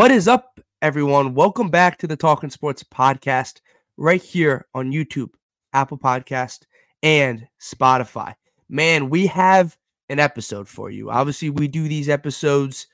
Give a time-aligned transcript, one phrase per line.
[0.00, 1.34] What is up, everyone?
[1.34, 3.60] Welcome back to the Talking Sports podcast
[3.98, 5.28] right here on YouTube,
[5.74, 6.60] Apple Podcast,
[7.02, 8.34] and Spotify.
[8.70, 9.76] Man, we have
[10.08, 11.10] an episode for you.
[11.10, 12.86] Obviously, we do these episodes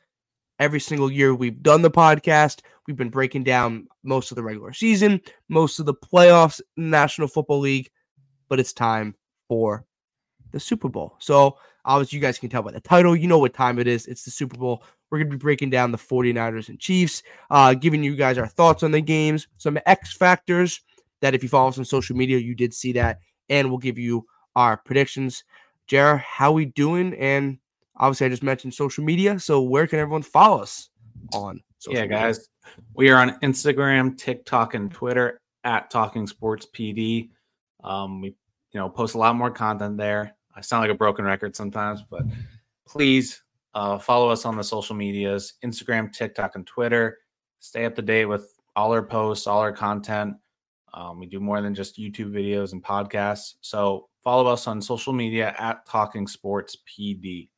[0.59, 2.62] every single year we've done the podcast.
[2.88, 7.60] We've been breaking down most of the regular season, most of the playoffs, National Football
[7.60, 7.88] League,
[8.48, 9.15] but it's time
[9.46, 9.87] for
[10.51, 11.15] the Super Bowl.
[11.20, 14.06] So, obviously, you guys can tell by the title, you know what time it is.
[14.06, 14.82] It's the Super Bowl.
[15.08, 18.46] We're going to be breaking down the 49ers and Chiefs, uh, giving you guys our
[18.46, 20.80] thoughts on the games, some X factors
[21.20, 23.98] that if you follow us on social media, you did see that, and we'll give
[23.98, 25.45] you our predictions.
[25.86, 27.14] Jared, how we doing?
[27.14, 27.59] And
[27.96, 29.38] obviously, I just mentioned social media.
[29.38, 30.90] So where can everyone follow us
[31.32, 31.60] on?
[31.88, 32.16] yeah, media?
[32.16, 32.48] guys,
[32.95, 37.30] we are on Instagram, TikTok, and Twitter at Talking Sports PD.
[37.84, 38.28] Um, we
[38.73, 40.35] you know post a lot more content there.
[40.57, 42.23] I sound like a broken record sometimes, but
[42.87, 43.43] please
[43.74, 47.18] uh, follow us on the social medias Instagram, TikTok, and Twitter.
[47.60, 50.34] Stay up to date with all our posts, all our content.
[50.95, 53.54] Um, we do more than just YouTube videos and podcasts.
[53.60, 57.51] So follow us on social media at Talking Sports PD.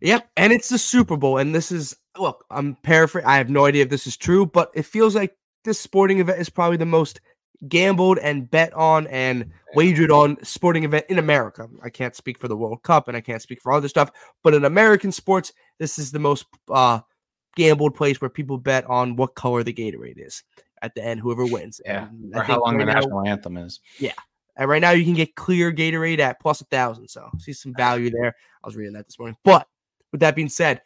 [0.00, 2.44] Yep, and it's the Super Bowl, and this is look.
[2.50, 3.28] I'm paraphrasing.
[3.28, 6.40] I have no idea if this is true, but it feels like this sporting event
[6.40, 7.20] is probably the most
[7.68, 11.68] gambled and bet on and wagered on sporting event in America.
[11.82, 14.10] I can't speak for the World Cup and I can't speak for other stuff,
[14.42, 17.00] but in American sports, this is the most uh,
[17.56, 20.42] gambled place where people bet on what color the Gatorade is
[20.82, 21.80] at the end, whoever wins.
[21.84, 23.80] Yeah, and or how long right the national anthem is.
[23.98, 24.14] Yeah.
[24.56, 27.08] And right now you can get clear Gatorade at plus a thousand.
[27.08, 28.34] So see some value there.
[28.62, 29.36] I was reading that this morning.
[29.44, 29.66] But
[30.10, 30.82] with that being said,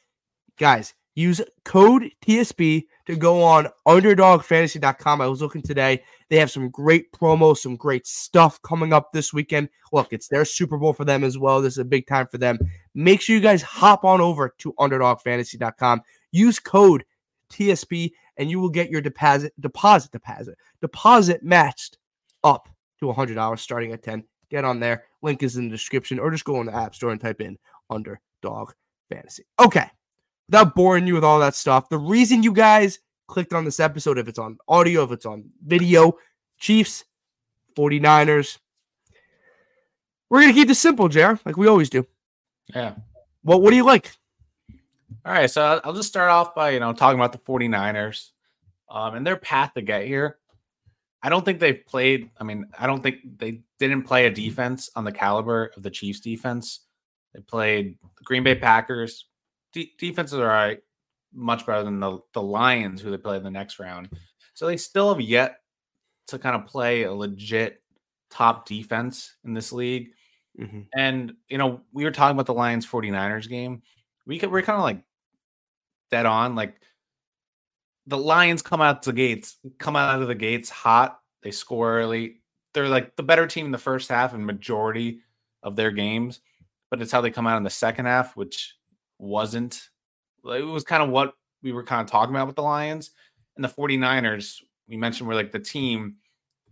[0.56, 5.20] guys, use code TSP to go on underdogfantasy.com.
[5.20, 6.02] I was looking today.
[6.28, 9.70] They have some great promos, some great stuff coming up this weekend.
[9.92, 11.60] Look, it's their Super Bowl for them as well.
[11.60, 12.58] This is a big time for them.
[12.94, 16.02] Make sure you guys hop on over to underdogfantasy.com.
[16.30, 17.04] Use code
[17.50, 21.96] TSP and you will get your deposit deposit deposit deposit matched
[22.44, 22.68] up
[23.00, 24.24] to $100 starting at 10.
[24.50, 25.04] Get on there.
[25.22, 27.56] Link is in the description or just go on the App Store and type in
[27.88, 28.72] underdog
[29.08, 29.44] fantasy.
[29.58, 29.88] Okay.
[30.48, 34.18] Without boring you with all that stuff, the reason you guys clicked on this episode,
[34.18, 36.16] if it's on audio, if it's on video,
[36.58, 37.04] Chiefs,
[37.76, 38.58] 49ers.
[40.30, 42.06] We're going to keep this simple, JR, like we always do.
[42.74, 42.94] Yeah.
[43.44, 44.12] Well, what do you like?
[45.24, 45.50] All right.
[45.50, 48.30] So I'll just start off by, you know, talking about the 49ers
[48.88, 50.38] um, and their path to get here.
[51.22, 52.30] I don't think they've played.
[52.38, 55.90] I mean, I don't think they didn't play a defense on the caliber of the
[55.90, 56.80] Chiefs defense.
[57.34, 59.26] They played the Green Bay Packers.
[59.76, 60.82] De- defenses are all right
[61.34, 64.08] much better than the, the Lions, who they play in the next round.
[64.54, 65.58] So they still have yet
[66.28, 67.82] to kind of play a legit
[68.30, 70.12] top defense in this league.
[70.58, 70.80] Mm-hmm.
[70.96, 73.82] And, you know, we were talking about the Lions 49ers game.
[74.26, 75.02] We could, we're kind of like
[76.10, 76.54] dead on.
[76.54, 76.80] Like
[78.06, 81.20] the Lions come out the gates, come out of the gates hot.
[81.42, 82.40] They score early.
[82.72, 85.20] They're like the better team in the first half and majority
[85.62, 86.40] of their games,
[86.90, 88.74] but it's how they come out in the second half, which
[89.18, 89.88] wasn't
[90.44, 93.10] it was kind of what we were kind of talking about with the Lions
[93.56, 94.62] and the 49ers.
[94.88, 96.16] We mentioned were like the team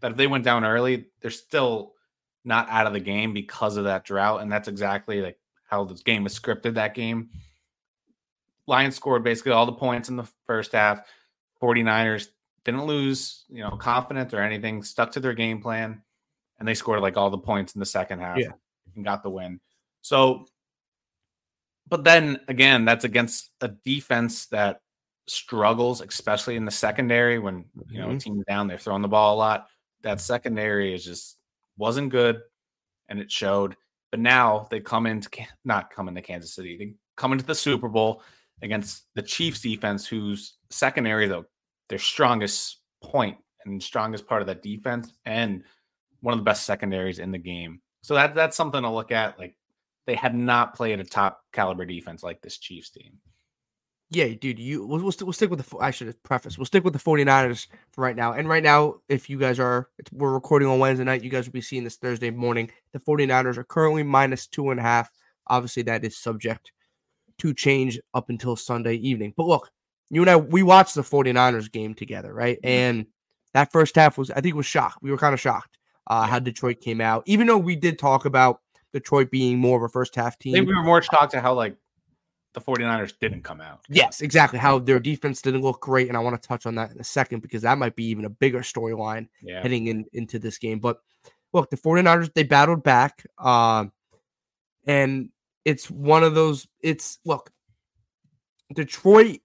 [0.01, 1.95] that if they went down early, they're still
[2.45, 4.43] not out of the game because of that drought.
[4.43, 7.31] And that's exactly like how this game was scripted that game.
[8.67, 11.01] Lions scored basically all the points in the first half.
[11.63, 12.29] 49ers
[12.65, 16.03] didn't lose, you know, confidence or anything, stuck to their game plan,
[16.59, 18.53] and they scored like all the points in the second half yeah.
[18.95, 19.61] and got the win.
[20.03, 20.47] So
[21.89, 24.81] but then again, that's against a defense that
[25.27, 28.19] struggles, especially in the secondary when you know mm-hmm.
[28.19, 29.69] teams down, they're throwing the ball a lot.
[30.03, 31.37] That secondary is just
[31.77, 32.41] wasn't good,
[33.09, 33.77] and it showed.
[34.11, 35.29] But now they come into
[35.65, 38.23] not come into Kansas City, they come into the Super Bowl
[38.63, 41.45] against the Chiefs defense, whose secondary though
[41.89, 45.65] their strongest point and strongest part of that defense, and
[46.21, 47.81] one of the best secondaries in the game.
[48.03, 49.39] So that that's something to look at.
[49.39, 49.57] Like
[50.07, 53.19] they have not played a top caliber defense like this Chiefs team.
[54.11, 56.59] Yeah, dude, you we'll, we'll, we'll stick with the I should preface.
[56.59, 58.33] We'll stick with the 49ers for right now.
[58.35, 61.53] And right now, if you guys are we're recording on Wednesday night, you guys will
[61.53, 62.71] be seeing this Thursday morning.
[62.93, 65.11] The 49ers are currently minus two and a half.
[65.49, 66.71] Obviously, that is subject
[67.39, 69.33] to change up until Sunday evening.
[69.37, 69.71] But look,
[70.11, 72.59] you and I we watched the 49ers game together, right?
[72.59, 72.69] Mm-hmm.
[72.69, 73.07] And
[73.55, 74.99] that first half was I think was shocked.
[75.03, 78.27] We were kind of shocked uh, how Detroit came out, even though we did talk
[78.27, 78.61] about
[78.95, 80.53] Detroit being more of a first half team.
[80.65, 81.77] We were more shocked at how like
[82.55, 83.81] the 49ers didn't come out.
[83.89, 84.59] Yes, exactly.
[84.59, 86.09] How their defense didn't look great.
[86.09, 88.25] And I want to touch on that in a second because that might be even
[88.25, 89.61] a bigger storyline yeah.
[89.61, 90.79] heading in, into this game.
[90.79, 91.01] But
[91.53, 93.27] look, the 49ers, they battled back.
[93.37, 93.87] Uh,
[94.87, 95.31] and
[95.65, 97.51] it's one of those, it's look,
[98.75, 99.41] Detroit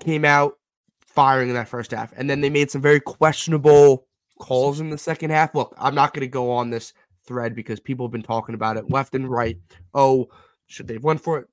[0.00, 0.54] came out
[1.02, 2.14] firing in that first half.
[2.16, 4.06] And then they made some very questionable
[4.38, 5.54] calls in the second half.
[5.54, 6.94] Look, I'm not going to go on this
[7.30, 9.56] thread because people have been talking about it left and right.
[9.94, 10.28] Oh,
[10.66, 11.46] should they have went for it?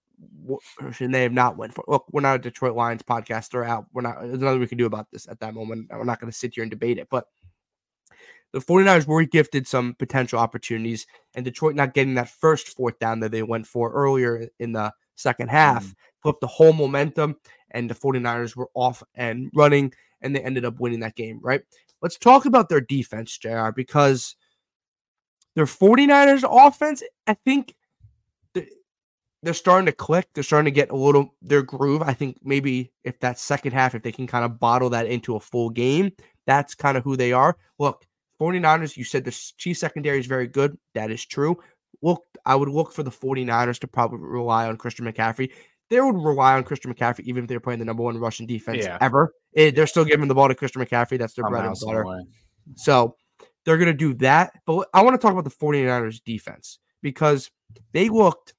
[0.81, 1.91] Or should they have not went for it?
[1.91, 3.51] Look, we're not a Detroit Lions podcast.
[3.51, 3.85] They're out.
[3.93, 5.91] We're not, there's nothing we can do about this at that moment.
[5.91, 7.07] We're not going to sit here and debate it.
[7.11, 7.27] But
[8.53, 13.19] the 49ers were gifted some potential opportunities, and Detroit not getting that first fourth down
[13.19, 15.93] that they went for earlier in the second half mm.
[16.23, 17.35] flipped the whole momentum,
[17.71, 21.61] and the 49ers were off and running, and they ended up winning that game, right?
[22.01, 24.35] Let's talk about their defense, JR, because
[25.57, 27.73] their 49ers offense, I think
[29.41, 30.27] they're starting to click.
[30.35, 32.03] They're starting to get a little their groove.
[32.03, 35.35] I think maybe if that second half, if they can kind of bottle that into
[35.35, 36.11] a full game,
[36.45, 37.57] that's kind of who they are.
[37.79, 38.05] Look,
[38.39, 40.77] 49ers, you said the Chiefs secondary is very good.
[40.93, 41.57] That is true.
[42.03, 45.51] Look, I would look for the 49ers to probably rely on Christian McCaffrey.
[45.89, 48.83] They would rely on Christian McCaffrey even if they're playing the number one rushing defense
[48.83, 48.99] yeah.
[49.01, 49.33] ever.
[49.53, 51.17] It, they're still giving the ball to Christian McCaffrey.
[51.17, 52.05] That's their I'm bread and butter.
[52.75, 53.15] So
[53.67, 54.53] they're going to do that.
[54.65, 57.51] But I want to talk about the 49ers defense because
[57.91, 58.53] they looked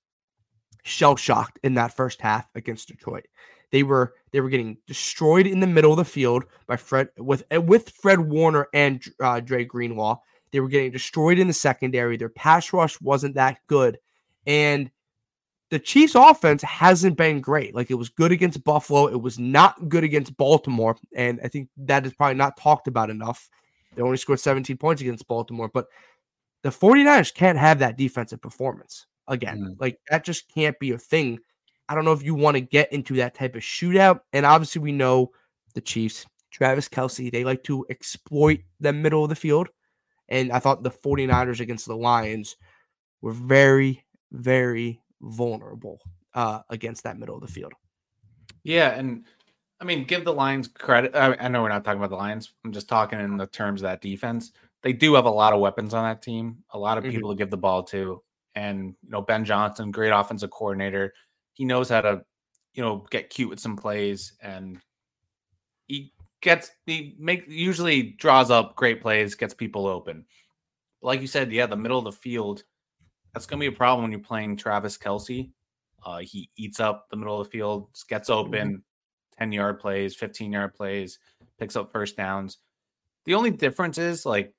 [0.84, 3.25] shell shocked in that first half against Detroit.
[3.72, 7.43] They were they were getting destroyed in the middle of the field by Fred with
[7.50, 10.20] with Fred Warner and uh, Dre Greenlaw.
[10.52, 12.19] They were getting destroyed in the secondary.
[12.19, 13.99] Their pass rush wasn't that good,
[14.46, 14.90] and
[15.70, 17.75] the Chiefs' offense hasn't been great.
[17.75, 21.70] Like it was good against Buffalo, it was not good against Baltimore, and I think
[21.78, 23.49] that is probably not talked about enough.
[23.98, 25.88] They only scored 17 points against Baltimore, but
[26.62, 29.58] the 49ers can't have that defensive performance again.
[29.58, 29.80] Mm.
[29.80, 31.40] Like that just can't be a thing.
[31.88, 34.20] I don't know if you want to get into that type of shootout.
[34.32, 35.32] And obviously, we know
[35.74, 39.68] the Chiefs, Travis Kelce, they like to exploit the middle of the field.
[40.28, 42.56] And I thought the 49ers against the Lions
[43.20, 45.98] were very, very vulnerable
[46.34, 47.72] uh, against that middle of the field.
[48.62, 48.90] Yeah.
[48.90, 49.24] And
[49.80, 51.14] I mean, give the Lions credit.
[51.14, 52.52] I, I know we're not talking about the Lions.
[52.64, 54.52] I'm just talking in the terms of that defense.
[54.82, 57.12] They do have a lot of weapons on that team, a lot of mm-hmm.
[57.12, 58.22] people to give the ball to
[58.58, 61.14] and you know Ben Johnson, great offensive coordinator.
[61.54, 62.25] He knows how to
[62.75, 64.80] you know get cute with some plays, and
[65.86, 70.25] he gets he make usually draws up great plays, gets people open.
[71.00, 72.64] But like you said, yeah, the middle of the field
[73.32, 75.50] that's going to be a problem when you're playing Travis Kelce.
[76.04, 78.82] Uh, he eats up the middle of the field, gets open.
[79.38, 81.19] 10 yard plays, 15 yard plays,
[81.58, 82.58] picks up first downs.
[83.25, 84.52] The only difference is like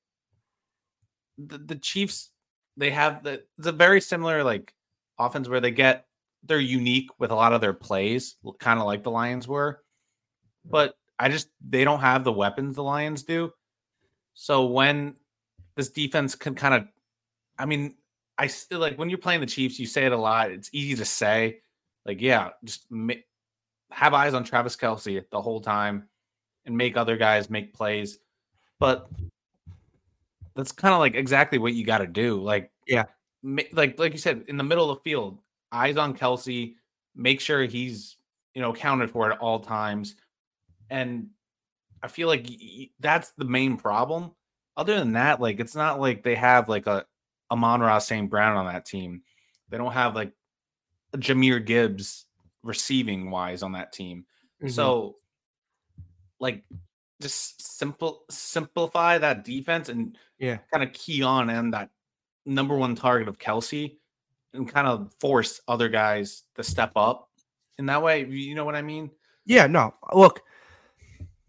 [1.38, 2.30] the, the Chiefs
[2.76, 4.72] they have the it's a very similar like
[5.18, 6.06] offense where they get
[6.44, 9.82] they're unique with a lot of their plays, kind of like the Lions were.
[10.64, 13.52] But I just they don't have the weapons the Lions do.
[14.34, 15.16] So when
[15.76, 16.84] this defense can kind of,
[17.58, 17.96] I mean,
[18.38, 20.50] I still like when you're playing the Chiefs, you say it a lot.
[20.50, 21.60] It's easy to say,
[22.06, 22.86] like, yeah, just
[23.90, 26.08] have eyes on Travis Kelce the whole time
[26.66, 28.18] and make other guys make plays.
[28.78, 29.08] But
[30.54, 32.40] that's kind of like exactly what you got to do.
[32.40, 33.04] Like, yeah,
[33.42, 35.38] like like you said, in the middle of the field,
[35.72, 36.74] eyes on Kelce,
[37.14, 38.16] make sure he's
[38.54, 40.16] you know accounted for at all times,
[40.88, 41.28] and
[42.02, 42.46] I feel like
[43.00, 44.32] that's the main problem.
[44.76, 47.04] Other than that, like it's not like they have like a
[47.50, 48.30] Amon-Ra St.
[48.30, 49.22] Brown on that team.
[49.68, 50.32] They don't have like
[51.16, 52.26] Jahmyr Gibbs
[52.62, 54.24] receiving wise on that team.
[54.62, 54.68] Mm-hmm.
[54.68, 55.16] So
[56.38, 56.64] like
[57.20, 61.90] just simple simplify that defense and yeah, kind of key on and that
[62.46, 63.96] number one target of Kelce,
[64.54, 67.30] and kind of force other guys to step up
[67.78, 68.24] in that way.
[68.24, 69.10] You know what I mean?
[69.44, 69.94] Yeah, no.
[70.12, 70.42] Look,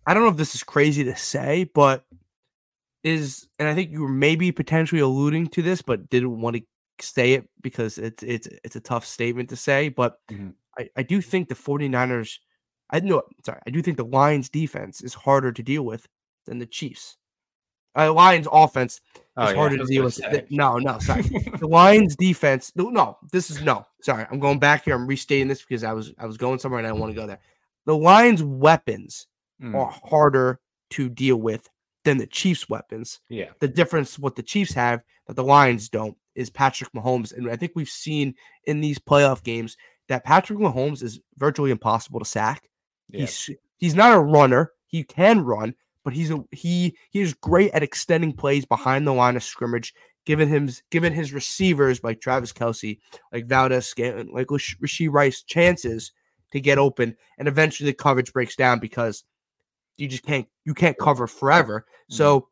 [0.06, 2.06] I don't know if this is crazy to say, but
[3.03, 6.63] is and I think you were maybe potentially alluding to this, but didn't want to
[7.00, 9.89] say it because it's it's it's a tough statement to say.
[9.89, 10.50] But mm-hmm.
[10.78, 12.38] I, I do think the 49ers
[12.92, 16.08] I know, sorry, I do think the Lions defense is harder to deal with
[16.46, 17.18] than the Chiefs.
[17.98, 20.20] Uh, Lions offense is oh, yeah, harder to deal with.
[20.50, 21.24] No, no, sorry.
[21.60, 22.72] the Lions defense.
[22.75, 23.86] No, no, this is no.
[24.01, 24.96] Sorry, I'm going back here.
[24.96, 27.28] I'm restating this because I was I was going somewhere and I want to go
[27.28, 27.40] there.
[27.86, 29.28] The Lions' weapons
[29.62, 29.75] mm.
[29.75, 30.60] are harder
[30.92, 31.70] to deal with
[32.04, 33.20] than the Chiefs' weapons.
[33.30, 33.50] Yeah.
[33.60, 37.58] The difference what the Chiefs have that the Lions don't is Patrick Mahomes, and I
[37.58, 38.36] think we've seen
[38.66, 39.75] in these playoff games
[40.08, 42.70] that Patrick Mahomes is virtually impossible to sack.
[43.12, 44.72] He's he's not a runner.
[44.88, 49.13] He can run, but he's a he he is great at extending plays behind the
[49.13, 49.93] line of scrimmage,
[50.25, 53.00] giving him given his receivers like Travis Kelce,
[53.31, 56.12] like Valdes-Scantling, like Rashee Rice chances
[56.51, 59.24] to get open, and eventually the coverage breaks down because
[59.98, 61.81] you just can't you can't cover forever.
[61.81, 62.15] Mm-hmm.
[62.15, 62.48] So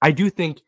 [0.00, 0.62] I do think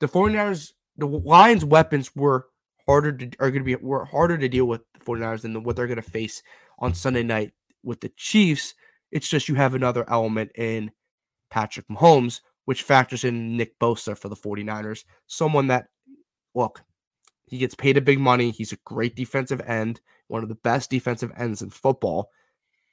[0.00, 2.46] the 49ers, the Lions weapons were
[2.88, 5.76] harder to are going to be were harder to deal with the 49ers than what
[5.76, 6.42] they're going to face
[6.78, 7.52] on Sunday night
[7.84, 8.74] with the Chiefs
[9.12, 10.90] It's just you have another element in
[11.50, 15.04] Patrick Mahomes, which factors in Nick Bosa for the 49ers.
[15.26, 15.86] Someone that,
[16.54, 16.82] look,
[17.46, 18.50] he gets paid a big money.
[18.50, 22.30] He's a great defensive end, one of the best defensive ends in football.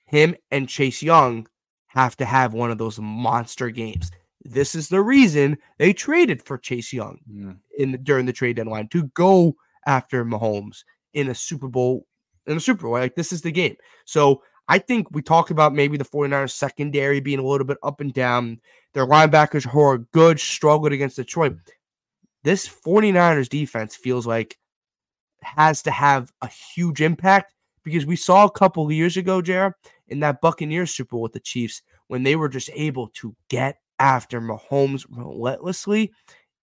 [0.05, 1.47] Him and Chase Young
[1.87, 4.11] have to have one of those monster games.
[4.43, 7.57] This is the reason they traded for Chase Young Mm.
[7.77, 12.05] in during the trade deadline to go after Mahomes in a Super Bowl
[12.47, 12.93] in a Super Bowl.
[12.93, 13.75] Like this is the game.
[14.05, 18.01] So I think we talked about maybe the 49ers secondary being a little bit up
[18.01, 18.59] and down.
[18.93, 21.57] Their linebackers who are good struggled against Detroit.
[22.43, 24.57] This 49ers defense feels like
[25.41, 29.73] has to have a huge impact because we saw a couple years ago, Jared,
[30.07, 33.77] in that Buccaneers Super Bowl with the Chiefs when they were just able to get
[33.99, 36.11] after Mahomes relentlessly.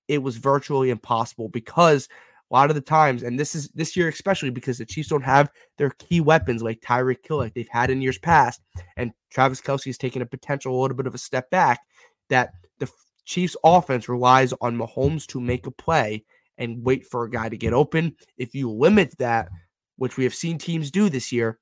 [0.09, 2.09] It was virtually impossible because
[2.53, 5.25] a lot of the times, and this is this year especially because the Chiefs don't
[5.25, 8.61] have their key weapons like Tyreek Hill like they've had in years past,
[8.97, 11.81] and Travis Kelce is taking a potential a little bit of a step back.
[12.29, 12.91] That the
[13.25, 16.25] Chiefs offense relies on Mahomes to make a play
[16.59, 18.15] and wait for a guy to get open.
[18.37, 19.49] If you limit that,
[19.97, 21.59] which we have seen teams do this year,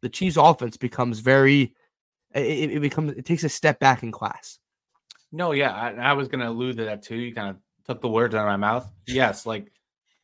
[0.00, 1.74] the Chiefs offense becomes very
[2.34, 4.58] it, it becomes it takes a step back in class.
[5.30, 7.16] No, yeah, I, I was going to allude to that too.
[7.16, 8.90] You kind of took the words out of my mouth.
[9.06, 9.72] Yes, like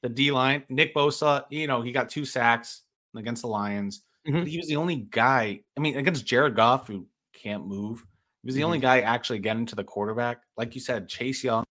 [0.03, 2.83] the D line, Nick Bosa, you know, he got two sacks
[3.17, 4.03] against the Lions.
[4.27, 4.41] Mhm.
[4.41, 8.05] But he was the only guy, I mean, against Jared Goff, who can't move.
[8.43, 10.43] He was the only guy actually getting to the quarterback.
[10.57, 11.65] Like you said, Chase Young,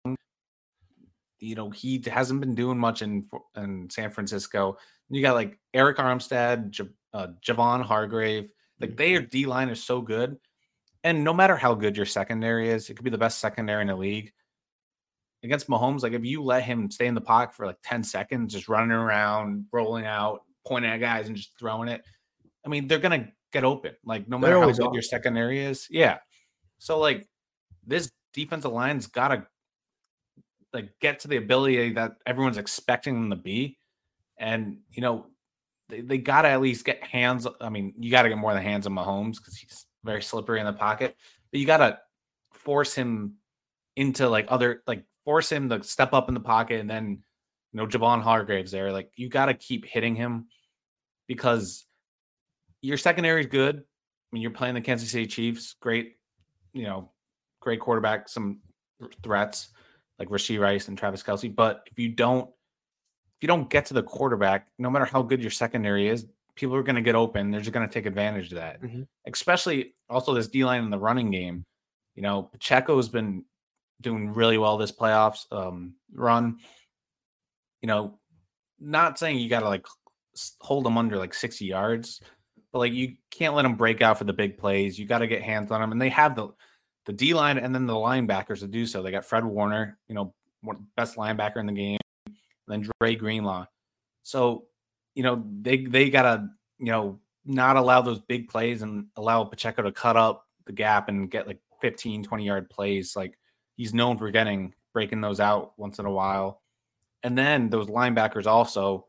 [1.38, 4.78] you know, he hasn't been doing much in in San Francisco.
[5.08, 8.50] You got like Arik Armstead, J- uh, Javon Hargrave.
[8.80, 10.38] Like their D line is so good.
[11.04, 13.88] And no matter how good your secondary is, it could be the best secondary in
[13.88, 14.32] the league.
[15.42, 18.52] Against Mahomes, like if you let him stay in the pocket for like 10 seconds,
[18.52, 22.02] just running around, rolling out, pointing at guys and just throwing it,
[22.64, 23.94] I mean, they're gonna get open.
[24.04, 25.86] Like no matter how good your secondary is.
[25.90, 26.18] Yeah.
[26.78, 27.28] So like
[27.86, 29.46] this defensive line's gotta
[30.72, 33.78] like get to the ability that everyone's expecting them to be.
[34.38, 35.26] And you know,
[35.88, 37.46] they, they gotta at least get hands.
[37.60, 40.66] I mean, you gotta get more than hands on Mahomes because he's very slippery in
[40.66, 41.16] the pocket.
[41.50, 42.00] But you gotta
[42.52, 43.36] force him
[43.96, 47.18] into like other like force him to step up in the pocket and then
[47.72, 48.90] you know Javon Hargraves there.
[48.92, 50.46] Like you gotta keep hitting him
[51.26, 51.84] because
[52.80, 53.76] your secondary is good.
[53.76, 56.14] I mean, you're playing the Kansas City Chiefs, great,
[56.72, 57.10] you know,
[57.60, 58.60] great quarterback, some
[59.22, 59.68] threats
[60.18, 61.54] like Rashee Rice and Travis Kelce.
[61.54, 65.42] But if you don't, if you don't get to the quarterback, no matter how good
[65.42, 67.50] your secondary is, people are going to get open.
[67.50, 68.80] They're just going to take advantage of that.
[68.80, 69.06] Mhm.
[69.26, 71.64] Especially also this D line in the running game.
[72.14, 73.44] You know, Pacheco has been
[74.00, 76.58] doing really well this playoffs um, run.
[77.82, 78.18] You know,
[78.78, 79.86] not saying you got to like
[80.60, 82.20] hold them under like 60 yards,
[82.72, 84.98] but like you can't let them break out for the big plays.
[84.98, 86.48] You got to get hands on them, and they have the
[87.06, 89.02] the D line and then the linebackers to do so.
[89.02, 90.34] They got Fred Warner, you know,
[90.96, 92.34] best linebacker in the game, and
[92.68, 93.66] then Dre Greenlaw.
[94.22, 94.64] So,
[95.14, 96.48] you know, they they gotta,
[96.78, 101.08] you know, not allow those big plays and allow Pacheco to cut up the gap
[101.08, 103.14] and get like 15, 20 yard plays.
[103.14, 103.38] Like
[103.76, 106.62] he's known for getting breaking those out once in a while.
[107.22, 109.06] And then those linebackers also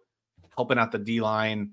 [0.56, 1.72] helping out the D line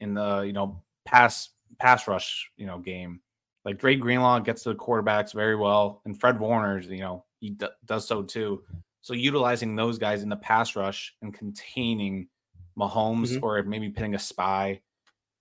[0.00, 3.20] in the, you know, pass pass rush, you know, game.
[3.64, 7.50] Like Dre Greenlaw gets to the quarterbacks very well, and Fred Warner's, you know, he
[7.50, 8.62] d- does so too.
[9.00, 12.28] So utilizing those guys in the pass rush and containing
[12.78, 13.42] Mahomes Mhm.
[13.42, 14.80] or maybe pitting a spy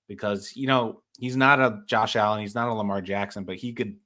[0.07, 3.71] because you know he's not a Josh Allen, he's not a Lamar Jackson, but he
[3.73, 3.97] could,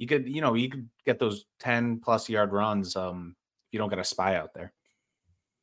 [0.00, 2.96] he could, you know, you could get those ten plus yard runs.
[2.96, 3.36] Um,
[3.68, 4.72] if you don't get a spy out there.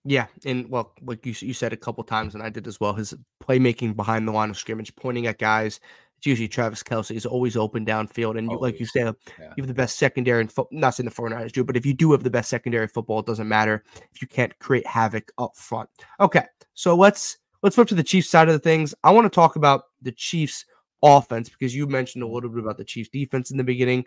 [0.05, 2.93] Yeah, and well, like you you said a couple times, and I did as well.
[2.93, 5.79] His playmaking behind the line of scrimmage, pointing at guys.
[6.17, 9.53] It's usually Travis Kelce is always open downfield, and you, like you said, yeah.
[9.57, 10.79] you have the best secondary in football.
[10.79, 13.25] Not saying the 49ers do, but if you do have the best secondary football, it
[13.25, 15.89] doesn't matter if you can't create havoc up front.
[16.19, 18.93] Okay, so let's let's flip to the Chiefs side of the things.
[19.03, 20.63] I want to talk about the Chiefs
[21.03, 22.35] offense because you mentioned a mm-hmm.
[22.35, 24.05] little bit about the Chiefs defense in the beginning.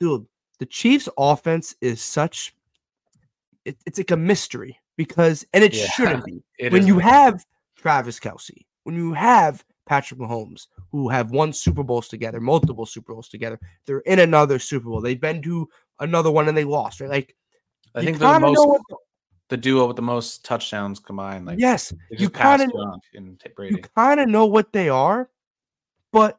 [0.00, 0.26] Dude,
[0.58, 2.54] the Chiefs offense is such
[3.64, 7.04] it, it's like a mystery because and it Yeah, shouldn't be It when you what-
[7.04, 7.44] have
[7.76, 13.14] Travis Kelce, when you have Patrick Mahomes, who have won Super Bowls together, multiple Super
[13.14, 15.00] Bowls together, they're in another Super Bowl.
[15.00, 15.68] They've been to
[15.98, 17.10] another one and they lost, right?
[17.10, 17.36] Like,
[17.94, 18.82] I think they're the most what
[19.48, 21.44] the duo with the most touchdowns combined.
[21.44, 25.28] Like yes, you just kinda- Gronk and T- you kind of know what they are,
[26.12, 26.38] but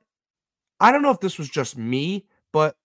[0.79, 2.75] I don't know if this was just me, but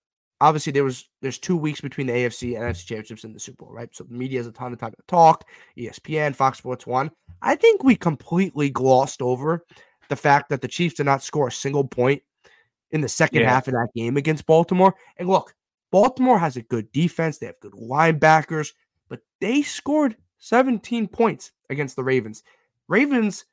[0.41, 3.65] obviously there was there's two weeks between the AFC and NFC championships and the Super
[3.65, 3.89] Bowl, right?
[3.93, 5.45] So the media has a ton of time to talk.
[5.77, 7.11] ESPN, Fox Sports One.
[7.41, 9.65] I think we completely glossed over
[10.09, 12.21] the fact that the Chiefs did not score a single point
[12.91, 13.49] in the second Yeah.
[13.49, 14.95] half of that game against Baltimore.
[15.17, 15.53] And look,
[15.91, 17.37] Baltimore has a good defense.
[17.37, 18.73] They have good linebackers,
[19.09, 22.43] but they scored 17 points against the Ravens.
[22.87, 23.45] Ravens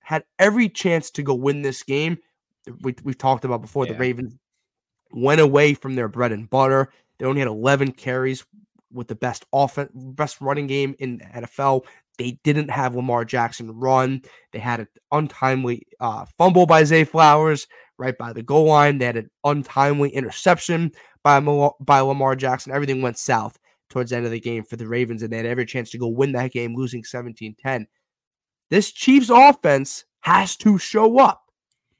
[0.00, 2.18] had every chance to go win this game.
[2.80, 4.36] We, we've talked about before the Ravens
[5.12, 6.90] went away from their bread and butter.
[7.18, 8.44] They only had 11 carries
[8.92, 11.84] with the best offense, best running game in the NFL.
[12.18, 14.22] They didn't have Lamar Jackson run.
[14.52, 17.66] They had an untimely uh, fumble by Zay Flowers
[17.98, 18.98] right by the goal line.
[18.98, 20.92] They had an untimely interception
[21.22, 22.72] by Mal- by Lamar Jackson.
[22.72, 23.58] Everything went south
[23.90, 25.98] towards the end of the game for the Ravens, and they had every chance to
[25.98, 27.86] go win that game, losing 17-10.
[28.70, 31.43] This Chiefs offense has to show up.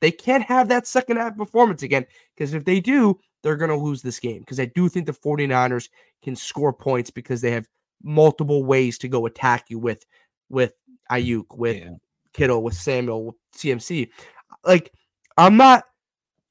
[0.05, 2.05] They can't have that second half performance again
[2.37, 4.41] because if they do, they're going to lose this game.
[4.41, 5.89] Because I do think the 49ers
[6.23, 7.67] can score points because they have
[8.03, 10.05] multiple ways to go attack you with
[10.51, 10.75] with
[11.11, 11.93] Aiyuk, with Yeah.
[12.35, 14.11] Kittle, with Samuel, with CMC.
[14.63, 14.93] Like
[15.39, 15.85] I'm not.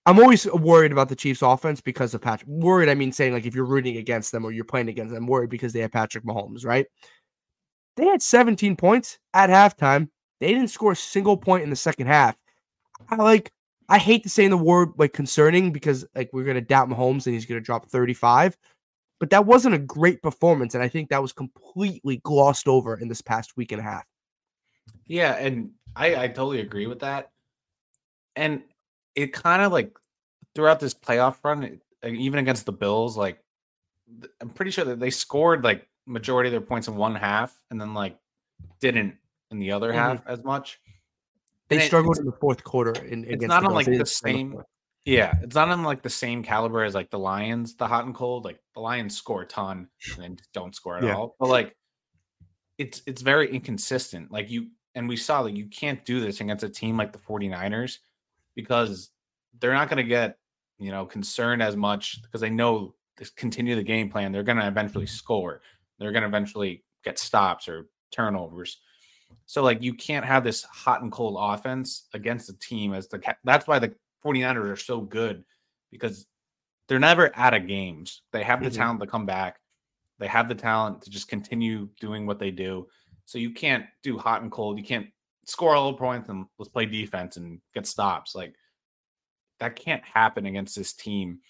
[0.08, 2.50] I'm always worried about the Chiefs' offense because of Patrick.
[2.50, 5.28] Worried, I mean, saying like if you're rooting against them or you're playing against them,
[5.28, 6.88] worried because they have Patrick Mahomes, right?
[7.98, 10.10] They had 17 points at halftime.
[10.40, 12.36] They didn't score a single point in the second half.
[13.10, 13.52] I like.
[13.90, 17.34] I hate to say the word like concerning because like we're gonna doubt Mahomes and
[17.34, 18.58] he's gonna drop 35,
[19.20, 23.08] but that wasn't a great performance, and I think that was completely glossed over in
[23.10, 24.06] this past week and a half.
[25.06, 27.30] Yeah, and I I totally agree with that.
[28.36, 28.64] And
[29.16, 29.96] it kind of like
[30.56, 33.40] throughout this playoff run, it- even against the Bills, like
[34.42, 37.80] I'm pretty sure that they scored like majority of their points in one half, and
[37.80, 38.18] then like
[38.80, 39.18] didn't
[39.52, 39.96] in the other Mhm.
[39.96, 40.80] half as much.
[41.76, 42.94] They And struggled in the fourth quarter.
[43.06, 44.62] In, it's not on, like, the didn't score in same-
[45.06, 48.16] Yeah, it's not on like the same caliber as like the Lions, the hot and
[48.16, 48.46] cold.
[48.46, 51.16] Like the Lions score a ton and then don't score at Yeah.
[51.16, 51.36] all.
[51.40, 51.76] But like
[52.78, 54.32] it's it's very inconsistent.
[54.32, 57.20] Like you and we saw that you can't do this against a team like the
[57.20, 57.98] 49ers
[58.56, 59.10] because
[59.60, 60.38] they're not going to get,
[60.80, 64.32] you know, concerned as much because they know this continue the game plan.
[64.32, 65.62] They're going to eventually score.
[66.00, 68.80] They're going to eventually get stops or turnovers.
[69.46, 73.22] So like you can't have this hot and cold offense against a team as the
[73.44, 73.94] that's why the
[74.24, 75.44] 49ers are so good
[75.92, 76.26] because
[76.88, 78.22] they're never out of games.
[78.32, 78.76] They have the Mhm.
[78.76, 79.60] talent to come back.
[80.20, 82.88] They have the talent to just continue doing what they do.
[83.26, 84.78] So you can't do hot and cold.
[84.78, 85.08] You can't
[85.46, 88.36] score all the points and let's play defense and get stops.
[88.36, 88.56] Like
[89.60, 91.42] that can't happen against this team.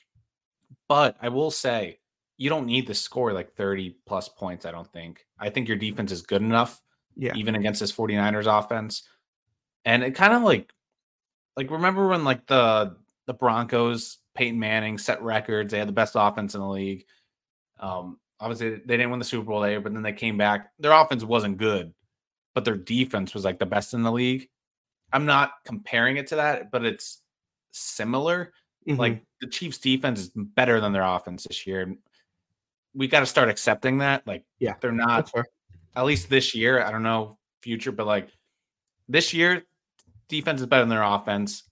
[0.87, 1.99] But I will say
[2.37, 5.25] you don't need to score like 30 plus points, I don't think.
[5.39, 6.81] I think your defense is good enough
[7.15, 7.33] Yeah.
[7.35, 9.03] even against this 49ers offense.
[9.85, 10.71] And it kind of like
[11.55, 12.95] like remember when like the
[13.27, 17.05] the Broncos, Peyton Manning set records, they had the best offense in the league.
[17.79, 20.71] Um obviously they didn't win the Super Bowl there, but then they came back.
[20.79, 21.93] Their offense wasn't good,
[22.55, 24.49] but their defense was like the best in the league.
[25.11, 27.21] I'm not comparing it to that, but it's
[27.71, 28.53] similar.
[28.87, 28.97] Mhm.
[28.97, 31.95] Like the Chiefs defense is better than their offense this year.
[32.95, 34.25] We got to start accepting that.
[34.27, 35.31] Like Yeah, they're not.
[35.95, 36.81] At least this year.
[36.81, 38.29] I don't know future, but like
[39.07, 39.63] this year,
[40.27, 41.63] defense is better than their offense.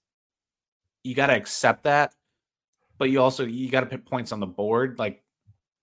[1.04, 2.14] You got to accept that,
[2.98, 4.98] but you also you got to put points on the board.
[4.98, 5.22] Like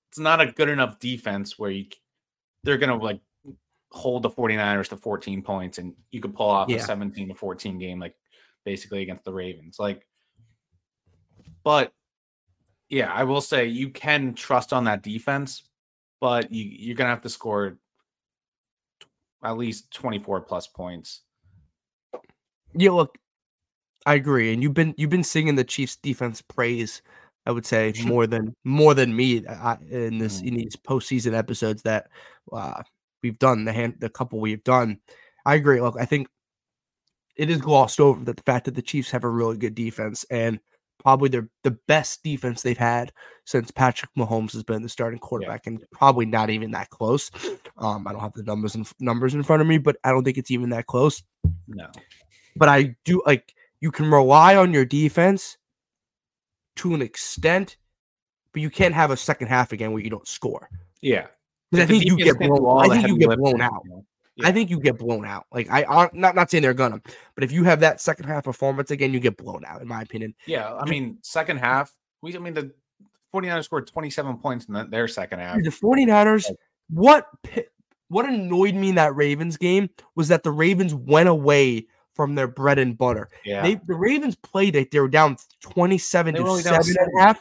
[0.10, 1.86] it's not a good enough defense where you
[2.64, 3.20] they're gonna like
[3.92, 6.78] hold the 49ers to 14 points and you could pull off Yeah.
[6.78, 8.16] a 17 to 14 game like
[8.66, 9.78] basically against the Ravens.
[9.80, 10.06] Like
[11.64, 11.92] but
[12.90, 15.64] yeah, I will say you can trust on that defense,
[16.22, 17.78] but you you're gonna have to score
[19.44, 21.22] at least 24 plus points.
[22.74, 23.18] Yeah, look,
[24.06, 27.02] I agree, and you've been you've been singing the Chiefs' defense praise.
[27.46, 31.82] I would say more than more than me uh, in this in these postseason episodes
[31.84, 32.10] that
[32.52, 32.84] uh,
[33.24, 35.00] we've done the hand the couple we've done.
[35.46, 35.82] I agree.
[35.82, 36.28] Look, I think
[37.36, 40.26] it is glossed over that the fact that the Chiefs have a really good defense
[40.30, 40.60] and
[41.00, 43.12] probably their the best defense they've had
[43.46, 47.32] since Patrick Mahomes has been the starting quarterback, and probably not even that close.
[47.78, 50.24] Um, I don't have the numbers and numbers in front of me, but I don't
[50.24, 51.24] think it's even that close
[51.68, 51.88] No.
[52.56, 55.58] but I do like you can rely on your defense
[56.76, 57.78] to an extent,
[58.54, 60.70] but you can't have a second half again where you don't score.
[61.02, 61.28] Yeah.
[61.74, 62.92] I think you get blown.
[62.92, 63.84] I think you get blown out.
[64.44, 65.46] Know, I think you get blown out.
[65.52, 67.02] Like I, I'm not not saying they're gonna,
[67.36, 69.82] but if you have that second half performance again, you get blown out.
[69.82, 72.72] In my opinion, Yeah, I mean, second half, we I mean the
[73.34, 75.58] 49ers scored 27 points in the, their second half.
[75.62, 76.52] The 49ers,
[76.90, 77.28] what
[78.08, 82.48] what annoyed me in that Ravens game was that the Ravens went away from their
[82.48, 83.30] bread and butter.
[83.46, 83.62] Yeah.
[83.62, 84.92] They the Ravens played it.
[84.92, 86.98] They were down 27 They to down 7 seven.
[87.18, 87.40] at half.